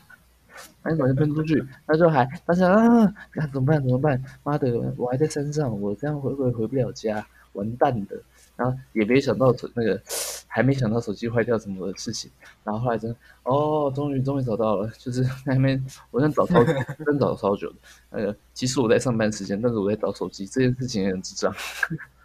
[0.81, 3.81] 把手机喷出去，他说还，他说啊，那怎么办？
[3.81, 4.23] 怎么办？
[4.43, 8.15] 妈的，我还在山上，我这样回回回不了家，完蛋的。
[8.55, 10.01] 然后也没想到那个，
[10.47, 12.31] 还没想到手机坏掉什么的事情。
[12.63, 13.13] 然后后来真，
[13.43, 16.63] 哦，终于终于找到了，就是那边我想找超，
[17.05, 17.75] 真找超久的。
[18.09, 21.53] 那个其实我在上班时间，但是我在找手机，这件事情也很智障。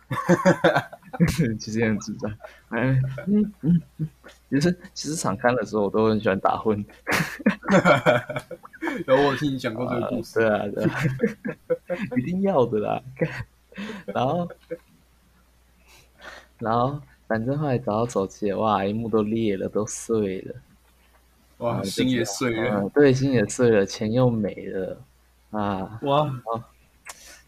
[1.59, 2.31] 其实也很智障。
[2.71, 4.09] 哎，嗯嗯嗯。
[4.51, 6.85] 其实，其实场刊的时候，我都很喜欢打混。
[9.07, 10.41] 有我听你讲过这个故事。
[10.41, 11.01] 对啊，对啊，
[12.19, 13.03] 一定要的啦。
[14.07, 14.49] 然后，
[16.59, 20.55] 然后，反正后来找到手机，哇，荧幕都裂了，都碎了。
[21.59, 22.89] 哇，心也碎了。
[22.95, 25.01] 对，心也碎了，钱又没了。
[25.51, 26.43] 啊，哇，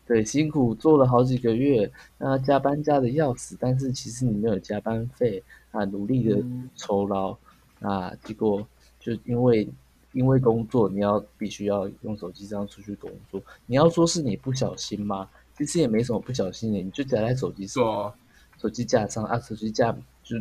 [0.07, 5.43] 对，辛苦做了好几个月，那加班加的要死，但是其实你没有加班费。
[5.73, 6.43] 啊，努力的
[6.75, 7.37] 酬劳
[7.81, 8.67] 啊，结果
[8.99, 9.69] 就因为
[10.13, 13.43] 因为工作，你要必须要用手机这样出去工作。
[13.67, 15.29] 你要说是你不小心吗？
[15.55, 18.15] 其实也没什么不小心的，你就夹在手机上，
[18.59, 20.37] 手机架上啊，手机架就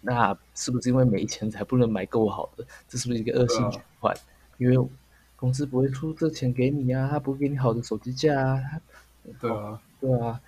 [0.00, 2.66] 那是不是因为没钱才不能买够好的？
[2.88, 4.12] 这是不是一个恶性循环？
[4.58, 4.88] 因为
[5.36, 8.60] 公司不会出这钱给你啊，他不会给你好的手机架啊。
[9.40, 10.40] 对啊，对啊，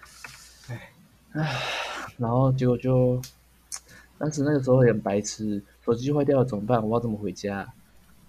[0.69, 0.91] 唉
[1.33, 1.53] 唉，
[2.19, 3.21] 然后结果就。
[4.17, 6.81] 当时那个时候很白痴，手机坏掉了怎么办？
[6.89, 7.67] 我要怎么回家？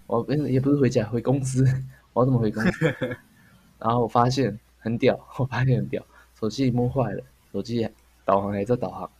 [0.08, 1.64] 我也不是回家，回公司。
[2.12, 2.86] 我要怎么回公司？
[3.78, 6.04] 然后我发现很屌，我发现很屌，
[6.38, 7.22] 手机屏幕坏了，
[7.52, 7.88] 手机
[8.24, 9.10] 导航还在导航。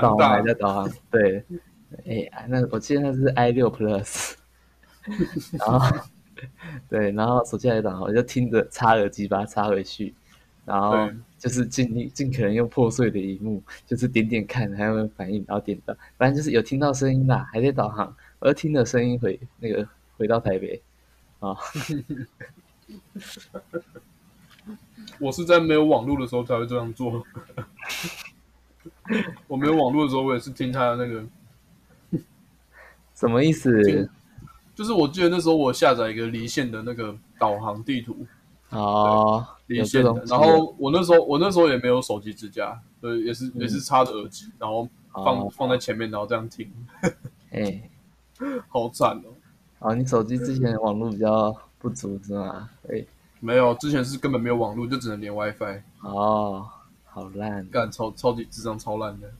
[0.00, 1.44] 导航还在导航，对，
[2.06, 4.34] 哎，那我记得那是 i 六 plus，
[5.58, 5.98] 然后
[6.88, 10.14] 对，然后手机还在导航，我就听着插耳机把它插回去。
[10.66, 10.96] 然后
[11.36, 19.86] 就是尽力尽可能用破碎的荧幕，就是点点看还有没有反应，然后点到，反正就是有听到声音啦，还在导航，我就听着声音回那个
[20.16, 20.80] 回到台北，
[21.40, 21.54] 啊，
[25.20, 27.22] 我是在没有网络的时候才会这样做，
[29.46, 31.26] 我没有网络的时候，我也是听他的那个，
[33.14, 34.08] 什么意思？
[34.74, 38.26] 就是我记得那时候我下载一个离线的那个导航地图。
[38.70, 40.12] 哦，离线的。
[40.26, 46.68] 然后我那时候我那时候也没有手机支架，对，也是也是插着耳机，然后放放在前面，然后这样听。
[47.52, 47.88] 哎，
[48.66, 49.30] 好惨哦！
[49.78, 52.68] 啊，你手机之前网络比较不足是吗？
[52.88, 53.04] 哎，
[53.38, 55.82] 没有，之前是根本没有网络，就只能连 WiFi。
[56.00, 56.66] 哦，
[57.04, 59.30] 好烂，干超超级智商超烂的。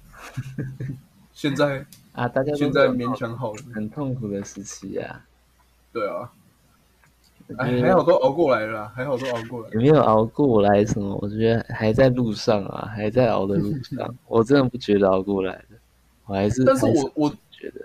[1.34, 5.20] 现在啊，大家现在勉强好了，很痛苦的时期呀。
[5.92, 6.32] 对啊，
[7.58, 9.68] 哎，还好都熬过来了，还好都熬过来。
[9.70, 11.18] 了没有熬过来什么？
[11.20, 14.14] 我觉得还在路上啊，还在熬的路上。
[14.26, 15.78] 我真的不觉得熬过来了，
[16.26, 16.64] 我还是。
[16.64, 17.84] 但是我我觉得，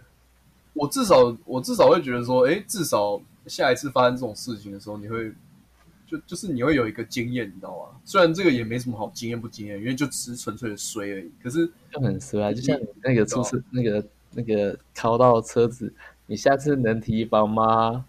[0.74, 5.34] 我至少我至少会觉得说，哎，至少下一次发生这种事情的时候，你会。
[6.10, 8.00] 就就是你会有一个经验，你知道吗？
[8.04, 11.32] 虽然这个也没什么好经验不经验，因为就只是纯粹的衰而已。
[11.44, 15.94] 可是就很衰啊，就像那个出事那个那个敲到车子，
[16.26, 18.06] 你下次能提防吗？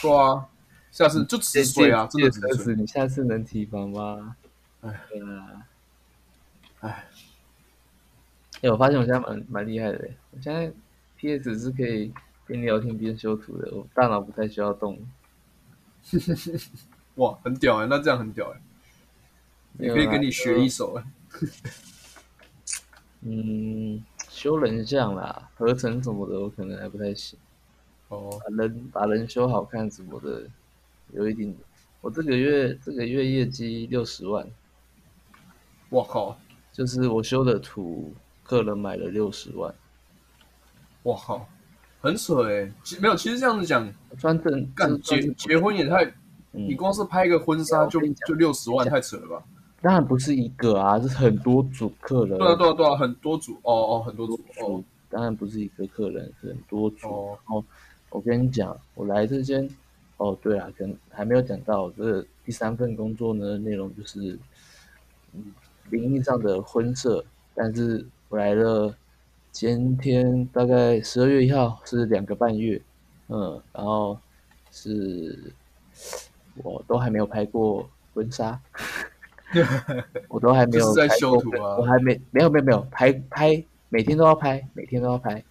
[0.00, 0.46] 对啊，
[0.92, 4.36] 下次就只是衰啊，真的车子，你下次能提防吗？
[4.82, 5.66] 哎，对啊，
[6.80, 7.04] 哎，
[8.62, 10.72] 哎，我发现我现在蛮蛮厉害的，我现在
[11.16, 12.12] PS 是可以
[12.46, 14.96] 边聊天边修图的，我大脑不太需要动。
[17.20, 17.86] 哇，很屌哎！
[17.86, 18.60] 那这样很屌哎，
[19.78, 21.04] 也可以跟你学一手哎。
[23.20, 27.38] 嗯，修人像啦，合成什么的，我可能还不太行。
[28.08, 30.44] 哦，把人把人修好看什么的，
[31.12, 31.54] 有一定。
[32.00, 34.46] 我这个月这个月业绩六十万。
[35.90, 36.40] 我靠！
[36.72, 39.74] 就是我修的图，客人买了六十万。
[41.02, 41.46] 我靠，
[42.00, 42.72] 很扯哎！
[42.82, 46.10] 其没有，其实这样子讲，专正干结结婚也太。
[46.52, 49.44] 你光是拍一个婚纱就就六十万，太扯了吧？
[49.80, 52.36] 当然不是一个啊，是很多组客人。
[52.36, 54.82] 对啊，对啊，对啊，很多组哦哦，很多组哦。
[55.08, 57.08] 当然不是一个客人，很多组。
[57.46, 57.64] 哦，
[58.10, 59.68] 我跟你讲，我来这间，
[60.18, 64.38] 哦，对啊，可能还没有讲到这第三份工作呢，内容就是，
[65.32, 65.52] 嗯，
[65.88, 67.24] 名义上的婚摄，
[67.54, 68.94] 但是我来了，
[69.50, 72.82] 今天大概十二月一号是两个半月，
[73.28, 74.18] 嗯，然后
[74.72, 75.52] 是。
[76.56, 78.60] 我都还没有拍过婚纱，
[80.28, 81.76] 我都还没有在修图啊！
[81.76, 85.42] 我还没没有没有没有拍拍，每天都要拍，每天都要拍。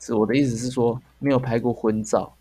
[0.00, 2.32] 是我的意思是说，没有拍过婚照，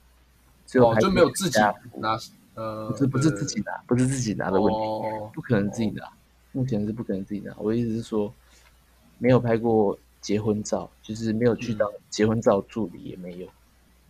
[0.66, 1.60] 只有就没有自己
[1.96, 2.18] 拿，
[2.54, 4.80] 呃，不是不是自己拿，不是自己拿的问题，
[5.34, 6.08] 不可能自己拿，
[6.52, 7.54] 目前是不可能自己拿。
[7.58, 8.32] 我的意思是说，
[9.18, 13.48] 没有拍过结婚照，就是没有去当结婚照助理，也没有，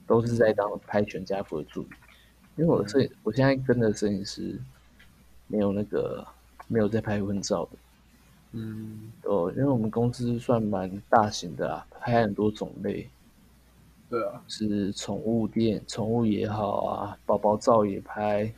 [0.06, 1.90] 都是在当拍全家福的助理。
[2.58, 4.60] 因为我摄，我现在跟的摄影师
[5.46, 6.26] 没有那个
[6.68, 7.70] 没有在拍婚照的，
[8.54, 13.08] 嗯，哦，因为我们公司算蛮大型的啊，拍很多种类，
[14.10, 18.52] 对啊，是宠物店，宠物也好啊，宝宝照也拍，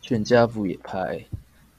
[0.00, 1.22] 全家福也拍，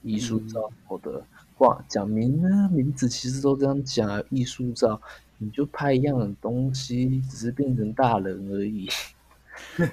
[0.02, 1.24] 艺术照好的，
[1.58, 5.00] 哇，讲名呢，名字其实都这样讲啊，艺术照，
[5.38, 8.88] 你就拍一样的东西，只是变成大人而已。
[9.76, 9.86] 对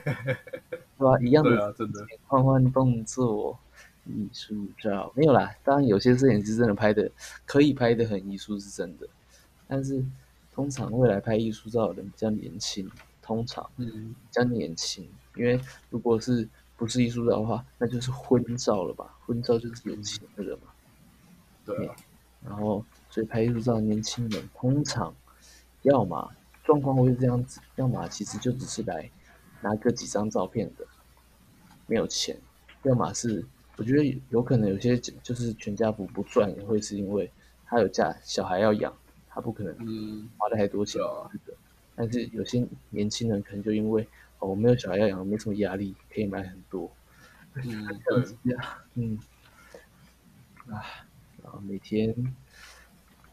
[0.97, 1.19] 吧？
[1.21, 3.57] 一样的，真的换换动作，
[4.05, 5.53] 艺术照没有啦。
[5.63, 7.09] 当然，有些摄影师真的拍的
[7.45, 9.07] 可以拍的很艺术，是真的。
[9.67, 10.03] 但是，
[10.53, 12.89] 通常未来拍艺术照的人比较年轻，
[13.21, 15.07] 通常嗯比较年轻。
[15.35, 15.59] 因为
[15.89, 19.15] 如果是不是艺术照的话，那就是婚照了吧？
[19.25, 20.71] 婚照就是有钱的人嘛。
[21.63, 21.89] 对。
[22.43, 25.13] 然后，所以拍艺术照的年轻人通常
[25.81, 26.31] 要么
[26.63, 29.09] 状况会是这样子，要么其实就只是来。
[29.61, 30.85] 拿个几张照片的，
[31.87, 32.37] 没有钱，
[32.83, 33.43] 要么是
[33.75, 37.29] 我觉得有可能有些就是全家福不赚，也会是因为
[37.65, 38.93] 他有家小孩要养，
[39.29, 41.29] 他不可能花太多钱啊。
[41.95, 44.07] 但是有些年轻人可能就因为
[44.39, 46.91] 哦我没有小孩要养，没什么压力，可以买很多。
[47.55, 47.87] 嗯，
[48.43, 48.55] 对，
[48.93, 49.17] 嗯，
[50.69, 50.85] 啊，
[51.43, 52.13] 然后每天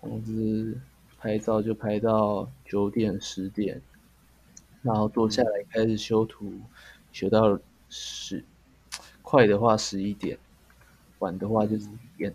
[0.01, 0.81] 工资
[1.19, 3.83] 拍照就拍到九点十点。
[4.85, 6.61] 然后坐下来开始修图，
[7.11, 7.59] 学到
[7.89, 8.45] 十，
[9.23, 10.39] 快的话十一点，
[11.21, 12.35] 晚的话就是一点，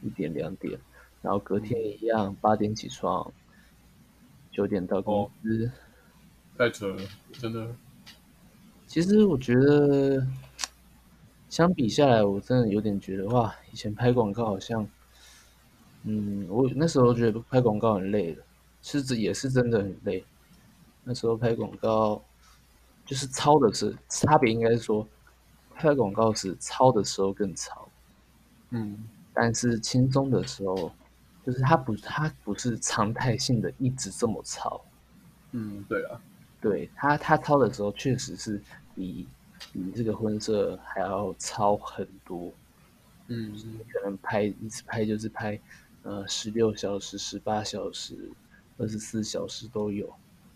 [0.00, 0.80] 一点两点。
[1.20, 3.30] 然后隔天一样，八点起床，
[4.50, 5.70] 九点到公司。
[6.56, 7.76] 太扯了，真的。
[8.86, 10.26] 其实我觉得，
[11.50, 14.88] 相比下来，我真的有点觉得哇，以前拍广告好像，
[16.04, 18.42] 嗯，我那时候觉得拍广告很累的，
[18.80, 20.24] 是这也是真的很累。
[21.04, 22.22] 那时候拍广告，
[23.04, 25.06] 就是抄的是差别，应该是说
[25.74, 27.88] 拍广告是抄的时候更抄，
[28.70, 30.92] 嗯，但是轻松的时候，
[31.44, 34.80] 就是他不他不是常态性的一直这么抄，
[35.52, 36.20] 嗯，对啊，
[36.60, 38.62] 对他他抄的时候确实是
[38.94, 39.26] 比
[39.72, 42.52] 比这个婚摄还要抄很多，
[43.28, 43.52] 嗯，
[43.90, 45.58] 可能拍一次拍就是拍
[46.02, 48.30] 呃十六小时、十八小时、
[48.76, 50.14] 二十四小时都有。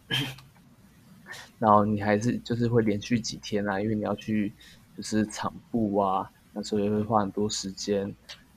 [1.59, 4.53] 然后你还是就是会连续几天啊，因为你要去
[4.97, 8.03] 就是场部啊，那时候也会花很多时间，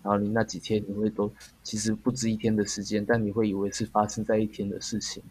[0.04, 1.32] 然后你那几天你会都
[1.64, 5.24] 其实不止一天的时间，但你会以为是发生在一天的事情，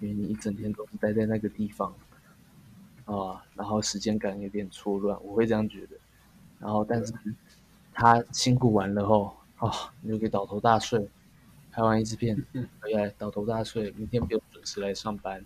[0.00, 1.94] 因为你一整天都是待在那个地方
[3.06, 5.96] 啊，然后时间感有点错乱，我会这样觉得。
[6.58, 7.12] 然后，但是
[7.94, 9.70] 他辛苦完了后，啊，
[10.02, 11.08] 你就可以倒头大睡，
[11.72, 12.36] 拍完一支片
[12.80, 15.42] 回来倒头大睡，明天不用准时来上班，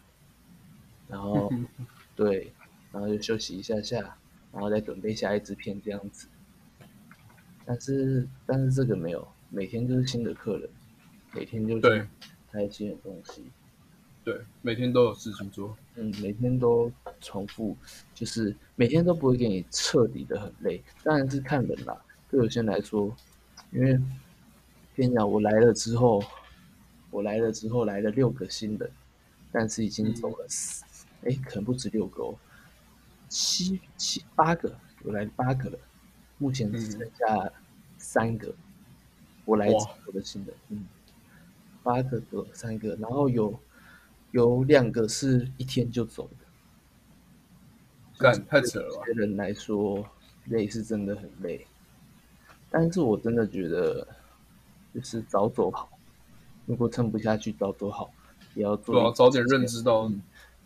[1.07, 1.49] 然后
[2.17, 2.53] 对，
[2.91, 4.17] 然后就休息一下下。
[4.53, 6.29] 然后再准备下一支片这样子，
[7.65, 10.71] 但是但是这个没有，每天就是新的客人，
[11.33, 12.09] 每天就是
[12.53, 13.43] 拍新的东西，
[14.23, 16.89] 对，每天都有事情做，嗯，每天都
[17.21, 17.77] 重复，
[18.15, 22.01] 就是每天都不会给你彻底的很累，当然是看人啦。
[22.31, 23.13] 对有些人来说，
[23.73, 24.01] 因为
[24.95, 26.23] 跟你讲，我来了之后，
[27.11, 28.89] 我来了之后来了六个新人，
[29.57, 30.85] 但是已经走了四，
[31.23, 32.35] 哎，可能不止六个哦。
[33.29, 35.79] 七七八个，我来八个了，
[36.39, 37.53] 目前只剩下
[37.97, 38.53] 三个，
[39.45, 40.85] 我来我的新的，嗯，
[41.85, 43.57] 八个走三个，然后有
[44.33, 46.47] 有两个是一天就走的，
[48.19, 49.03] 干太扯了。
[49.05, 50.05] 对人来说，
[50.47, 51.65] 累是真的很累，
[52.71, 54.07] 但是我真的觉得
[54.93, 55.89] 就是早走好，
[56.67, 58.13] 如果撑不下去，早走好，
[58.55, 60.09] 也要做，早点认知到，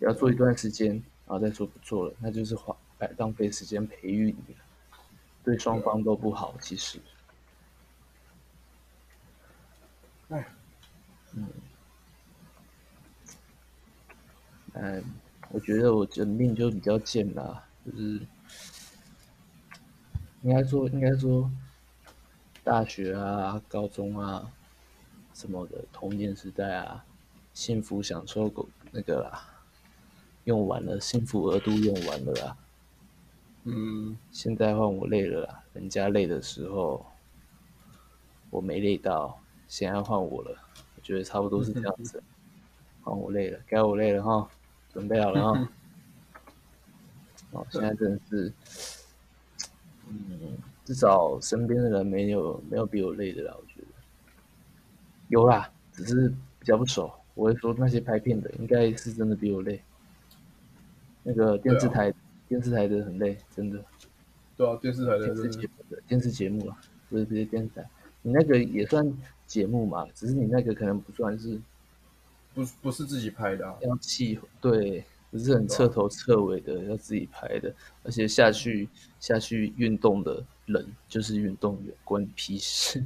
[0.01, 1.03] 也要做一段时间。
[1.27, 2.75] 然后再说不做了，那就是花
[3.19, 4.61] 浪费时间培育你了，
[5.45, 6.55] 对双方都不好。
[6.59, 6.99] 其实，
[10.31, 10.49] 哎，
[11.35, 11.47] 嗯，
[14.73, 15.05] 嗯，
[15.51, 18.21] 我觉得我的命就比较贱啦，就是
[20.41, 21.51] 应该说，应该说，
[22.65, 24.51] 大学啊、高中啊
[25.35, 27.05] 什么的童年时代啊，
[27.59, 29.53] 幸福享受过那个啦。
[30.45, 32.57] 用完了，幸福额度用完了啦。
[33.65, 35.65] 嗯，现在换我累了啦。
[35.73, 37.05] 人家累的时候，
[38.51, 40.57] 我没累到，现在换我了。
[40.95, 42.23] 我觉得差不多是这样子。
[43.03, 44.49] 换我累了，该我累了哈，
[44.93, 45.69] 准备好了哈。
[47.51, 48.53] 哦，现在真的是，
[50.07, 53.53] 嗯，至少身边的人没有没有比我累的啦。
[53.59, 53.89] 我觉得
[55.27, 56.29] 有啦，只是
[56.61, 57.13] 比较不熟。
[57.39, 59.81] 我会说那些拍片的，应该是真的比我累。
[61.23, 62.13] 那个电视台，
[62.49, 63.81] 电视台的很累，真的。
[64.57, 66.77] 对啊，电视台的电视节目的电视节目啊，
[67.09, 67.89] 不是这些电视台，
[68.23, 69.17] 你那个也算
[69.47, 70.05] 节目嘛？
[70.17, 71.61] 只是你那个可能不算是，
[72.55, 77.73] 不不是自己拍的，啊要气对，不是很彻头彻尾的要自己拍的，
[78.03, 78.89] 而且下去
[79.21, 83.01] 下去运动的人就是运动员，关你屁事。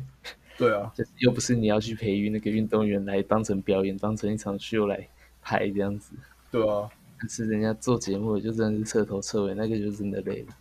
[0.66, 5.08] 对啊，就又不是你要去培育那个运动员来当成表演，当成一场秀来
[5.40, 6.14] 拍这样子。
[6.50, 6.88] 对啊。
[7.28, 10.54] 是人家做节目，就真的是彻头彻尾，那个就真的累了。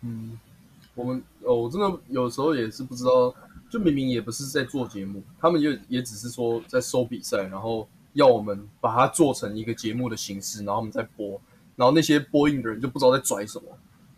[0.00, 0.38] 嗯，
[0.94, 3.34] 我们哦，我真的有时候也是不知道，
[3.68, 11.38] 就明明也不是在做节目，他们也也只是说在收比赛，然后要我们把它做成一个节目的形式，然后我们再播，
[11.76, 13.64] 然后那些播音的人就不知道在拽什么，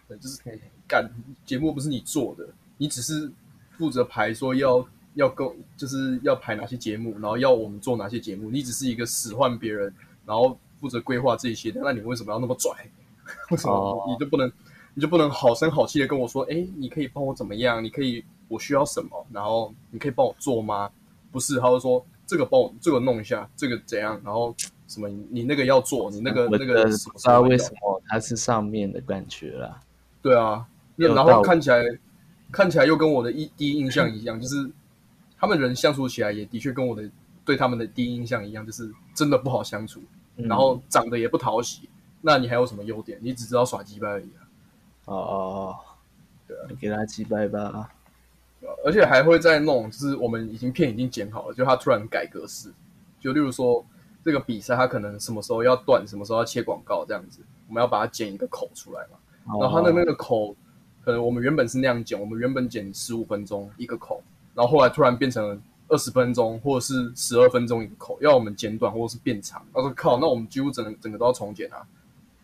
[0.07, 0.41] 对，就是
[0.87, 1.11] 干
[1.45, 2.47] 节目不是你做的，
[2.77, 3.29] 你只是
[3.77, 9.95] 负责排说要要跟，就是要排哪些节目，然后要我们做哪些节目，你只是一个使唤别人，
[10.27, 10.59] 然后。
[10.81, 12.71] 负责规划这些的，那你为什么要那么拽？
[13.51, 14.53] 为什么你就不能，
[14.93, 17.83] 你就不能好声好气的跟我说，哎，你可以帮我怎么样？
[17.83, 19.27] 你可以，我需要什么？
[19.33, 20.91] 然后你可以帮我做吗？
[21.33, 24.21] 不是，他会说这个帮我这个弄一下，这个怎样？
[24.23, 24.55] 然后
[24.87, 25.09] 什么？
[25.31, 29.81] 你那个要做，你那个那个不知道为什么他是上面的感觉啦。
[30.21, 31.83] 对啊，然后看起来
[32.53, 34.71] 看起来又跟我的一第一印象一样，就是
[35.45, 37.09] 他们人相处起来也的确跟我的
[37.45, 40.01] 对他们的第一印象一样，就是真的不好相处。
[40.37, 41.89] 然后长得也不讨喜，
[42.21, 43.19] 那你还有什么优点？
[43.23, 44.43] 你只知道耍鸡掰而已啊！
[45.05, 45.77] 哦哦哦，
[46.49, 47.89] 对啊，你给他鸡掰吧。
[48.85, 52.73] 而且还会在弄，就是我们已经片已经剪好了，就他突然改格式，
[53.21, 53.85] 就例如说
[54.25, 59.19] 这个比赛他可能什么时候要断，什么时候要切广告这样子，我们要把它剪一个口出来嘛。
[59.61, 60.57] 然后他的那个口，
[61.05, 64.21] 可能我们原本是那样剪，我们原本剪十五分钟一个口，
[64.55, 65.61] 然后后来突然变成。
[65.87, 69.65] 二十分钟或者是十二分钟一个口，要我们剪短或者是变长。
[69.73, 71.87] 他说靠，那我们几乎整整个都要重剪啊！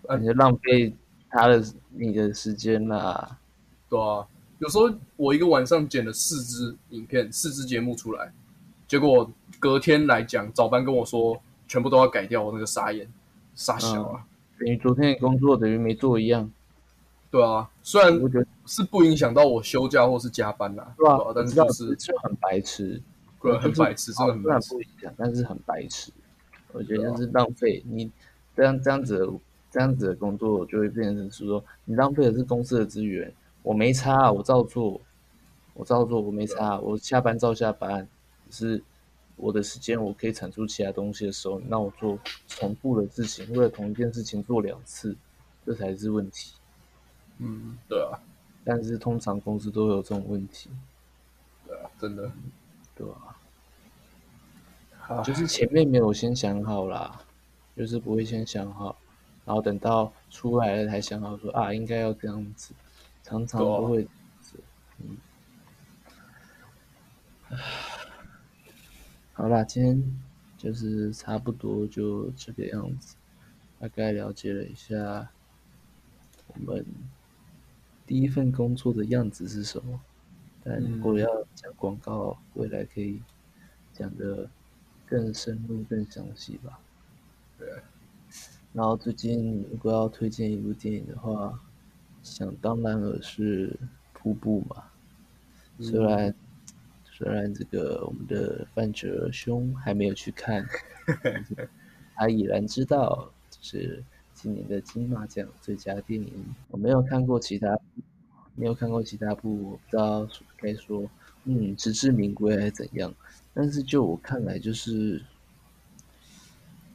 [0.06, 0.92] 那你就浪费
[1.30, 3.38] 他的你的时间啦。
[3.88, 4.24] 对啊，
[4.58, 8.30] 有时候我一个晚上剪了四支影片、四支节目出来，
[8.86, 13.10] 结果隔天来讲早班跟我说全部都要改掉，我那个傻眼
[13.54, 14.22] 傻笑啊！
[14.58, 16.48] 等于昨天的工作等于没做一样。
[17.30, 23.00] 对啊，虽然我觉得是不影响到我休假或是加班啦，对啊，但是就是就很白痴。
[23.42, 26.12] 对很白痴，真的很不一样，但是很白痴。
[26.72, 28.10] 我觉得就是浪费你
[28.54, 29.26] 这样这样子，
[29.70, 33.32] 这样子的工作就会变成是说，你浪费的是公司的资源。
[33.62, 35.00] 我没差，我照做，
[35.72, 38.06] 我照做，我没差，我下班照下班。
[38.50, 38.82] 只是
[39.36, 45.16] 我的时间，我可以产出其他东西的时候，那我做重复的事情，为了同一件事情做两次，
[45.64, 46.52] 这才是问题。
[47.40, 48.20] 嗯，对啊。
[48.62, 50.70] 但是通常公司都有这种问题。
[51.66, 52.30] 对啊，真的。
[52.94, 53.36] 对啊。
[55.24, 57.20] 就是前面没有先想好啦，
[57.76, 58.96] 就是不会先想好，
[59.44, 62.72] 然后等到出来了才想好说啊，应该要这样子，
[63.24, 64.06] 常常都会
[64.98, 65.16] 嗯。
[69.32, 70.20] 好啦，今天
[70.56, 73.16] 就是差不多就这个样子，
[73.80, 75.28] 大概了解了一下
[76.46, 76.86] 我们
[78.10, 80.00] 第一份工作的样子是什么。
[80.64, 83.22] 但如果要讲广告，未来可以
[83.94, 84.50] 讲的。
[85.06, 86.78] 更深入、更详细吧。
[87.58, 87.68] 对。
[88.72, 91.60] 然后最近如果要推荐一部电影的话，
[92.22, 93.70] 想当然尔是
[94.12, 94.84] 《瀑布》嘛。
[95.80, 96.32] 虽然
[97.04, 100.64] 虽然这个我们的范哲兄还没有去看，
[102.14, 104.04] 他已然知道就是
[104.42, 106.32] 今年的金马奖最佳电影。
[106.70, 107.78] 我没有看过其他，
[108.54, 110.26] 没有看过其他部，我不知道
[110.56, 111.06] 该说
[111.44, 113.12] 嗯实至名归还是怎样。
[113.52, 115.22] 但是就我看来，就是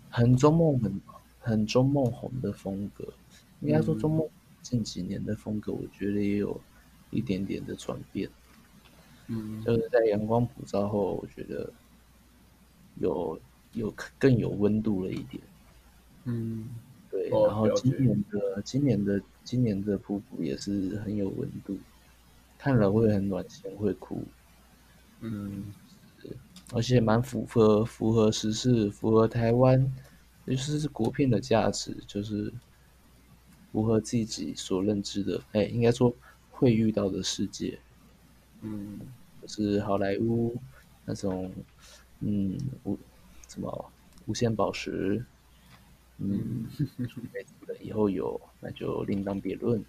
[0.09, 1.01] 很周梦很
[1.39, 3.13] 很周梦红的风格。
[3.61, 4.27] 应该说，周梦
[4.63, 6.59] 近几年的风格，我觉得也有
[7.11, 8.27] 一点点的转变。
[9.27, 11.71] 嗯，就是在阳光普照后，我觉得
[12.95, 13.39] 有
[13.73, 15.43] 有更有温度了一点。
[16.25, 16.69] 嗯，
[17.29, 17.43] 对。
[17.45, 21.77] 然后今年的今年的今年的瀑布也是很有温度，
[22.57, 24.23] 看了会很暖心，会哭。
[25.21, 25.65] 嗯。
[26.73, 29.93] 而且蛮符合符合时事，符合台湾，
[30.47, 32.51] 就是国片的价值，就是
[33.71, 36.11] 符合自己所认知的，哎，应该说
[36.49, 37.77] 会遇到的世界，
[38.61, 38.99] 嗯，
[39.43, 40.57] 就是好莱坞
[41.05, 41.51] 那种，
[42.21, 42.97] 嗯，无
[43.47, 43.91] 什么
[44.25, 45.23] 无限宝石，
[46.17, 46.65] 嗯，
[47.81, 49.83] 以后有那就另当别论，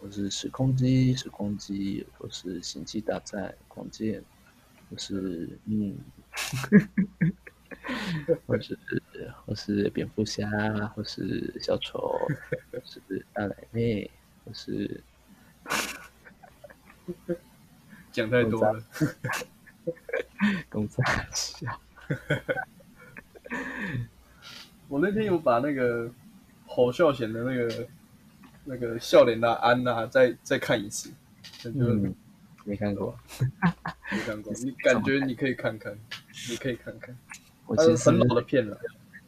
[0.00, 4.22] 我是时空机，时空机，我是星际大战，光剑。
[4.88, 5.96] 我是嗯，
[8.46, 8.78] 或是
[9.46, 10.46] 或是蝙蝠侠，
[10.94, 11.98] 或是小丑，
[12.70, 13.00] 或是
[13.32, 14.10] 大奶妹，
[14.44, 15.02] 或是
[18.10, 18.84] 讲太多了，
[20.68, 21.02] 公仔
[21.32, 21.80] 笑。
[24.92, 26.12] 我那天有把那个
[26.66, 27.88] 侯孝贤的那个
[28.62, 31.10] 那个笑脸的安娜再再看一次，
[31.64, 32.14] 嗯。
[32.64, 33.18] 没看过，
[34.12, 34.52] 没看过。
[34.62, 35.98] 你感觉你可以看看，
[36.48, 37.16] 你可以看看。
[37.66, 38.78] 我其实很老的片了，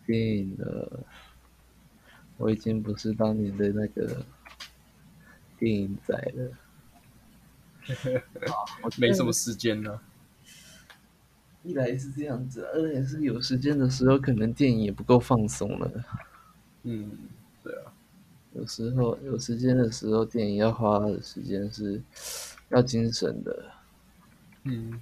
[0.06, 1.00] 电影的，
[2.36, 4.22] 我已经不是当年的那个
[5.58, 6.52] 电影仔了。
[8.98, 9.98] 没什么时间呢。
[11.64, 15.90] 一来是这样子，二来是有时间的时候，可能电影也不够放松了。
[16.84, 17.10] 嗯，
[17.64, 17.92] 对啊。
[18.52, 22.00] 有时候有时间的时候，电影要花的时间是。
[22.70, 23.70] 要精神的，
[24.64, 25.00] 嗯，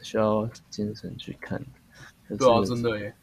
[0.00, 1.62] 需要精神去看。
[2.26, 3.14] 对啊，真的耶。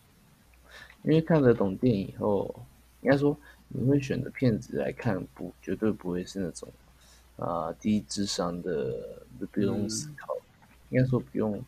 [1.03, 2.63] 因为看得懂电影以后，
[3.01, 3.37] 应该说
[3.67, 6.71] 你会选择片子来看，不绝对不会是那种
[7.35, 10.37] 啊低智商的，不用思考，
[10.89, 11.61] 应该说不用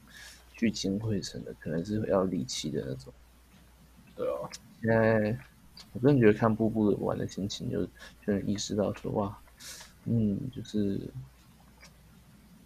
[0.61, 3.11] 聚精会神的，可能是要离奇的那种。
[4.15, 4.47] 对啊。
[4.79, 5.35] 现在
[5.91, 7.89] 我真的觉得看步步玩的心情，就就
[8.27, 9.35] 能意识到说哇，
[10.05, 10.99] 嗯，就是。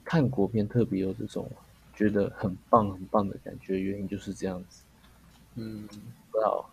[0.03, 1.49] 看国片特别有这种
[1.95, 4.83] 觉得很棒很棒的感觉，原因就是这样子。
[5.55, 6.69] 嗯，不知道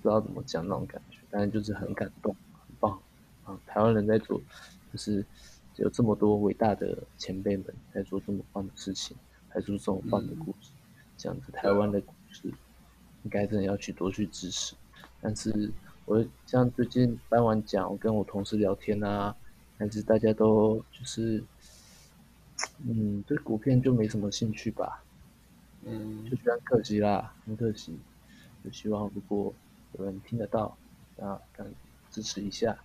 [0.00, 2.98] 不知道怎么讲那种感觉，但是就是很感动，很棒
[3.44, 3.60] 啊！
[3.66, 4.40] 台湾人在做，
[4.90, 5.22] 就是
[5.76, 9.14] 有这么多伟大的前辈们在做这么棒的事情，
[9.50, 10.70] 拍出这么棒的故事，
[11.16, 12.48] 这样子台湾的故事，
[13.24, 14.74] 应该真的要去多去支持。
[15.20, 15.70] 但是
[16.06, 19.36] 我像最近颁完奖，我跟我同事聊天啊，
[19.78, 21.44] 还是大家都就是。
[22.86, 25.02] 嗯，对股片就没什么兴趣吧，
[25.82, 27.98] 嗯，就觉得可惜啦，很可惜。
[28.62, 29.52] 就希望如果
[29.98, 30.76] 有人听得到，
[31.18, 31.66] 啊，敢
[32.10, 32.78] 支持一下，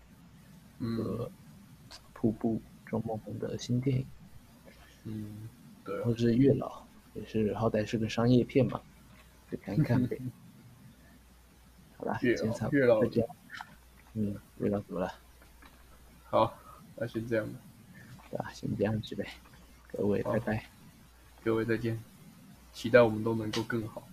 [0.80, 1.30] 嗯，
[2.14, 4.06] 瀑布周梦红的新电影，
[5.04, 5.50] 嗯，
[5.86, 6.84] 对，或是月老，
[7.14, 8.82] 也是好歹是个商业片嘛，
[9.52, 10.20] 就看看呗。
[11.98, 13.28] 好啦，今天差不多再见。
[14.16, 15.14] 嗯，月老怎么了？
[16.26, 16.58] 好，
[16.96, 17.60] 那先这样吧。
[18.32, 18.52] 对吧？
[18.52, 19.26] 先这样子呗。
[19.92, 20.66] 各位，拜拜！
[21.44, 22.04] 各位再见，
[22.74, 24.06] 期待我们都能够更好。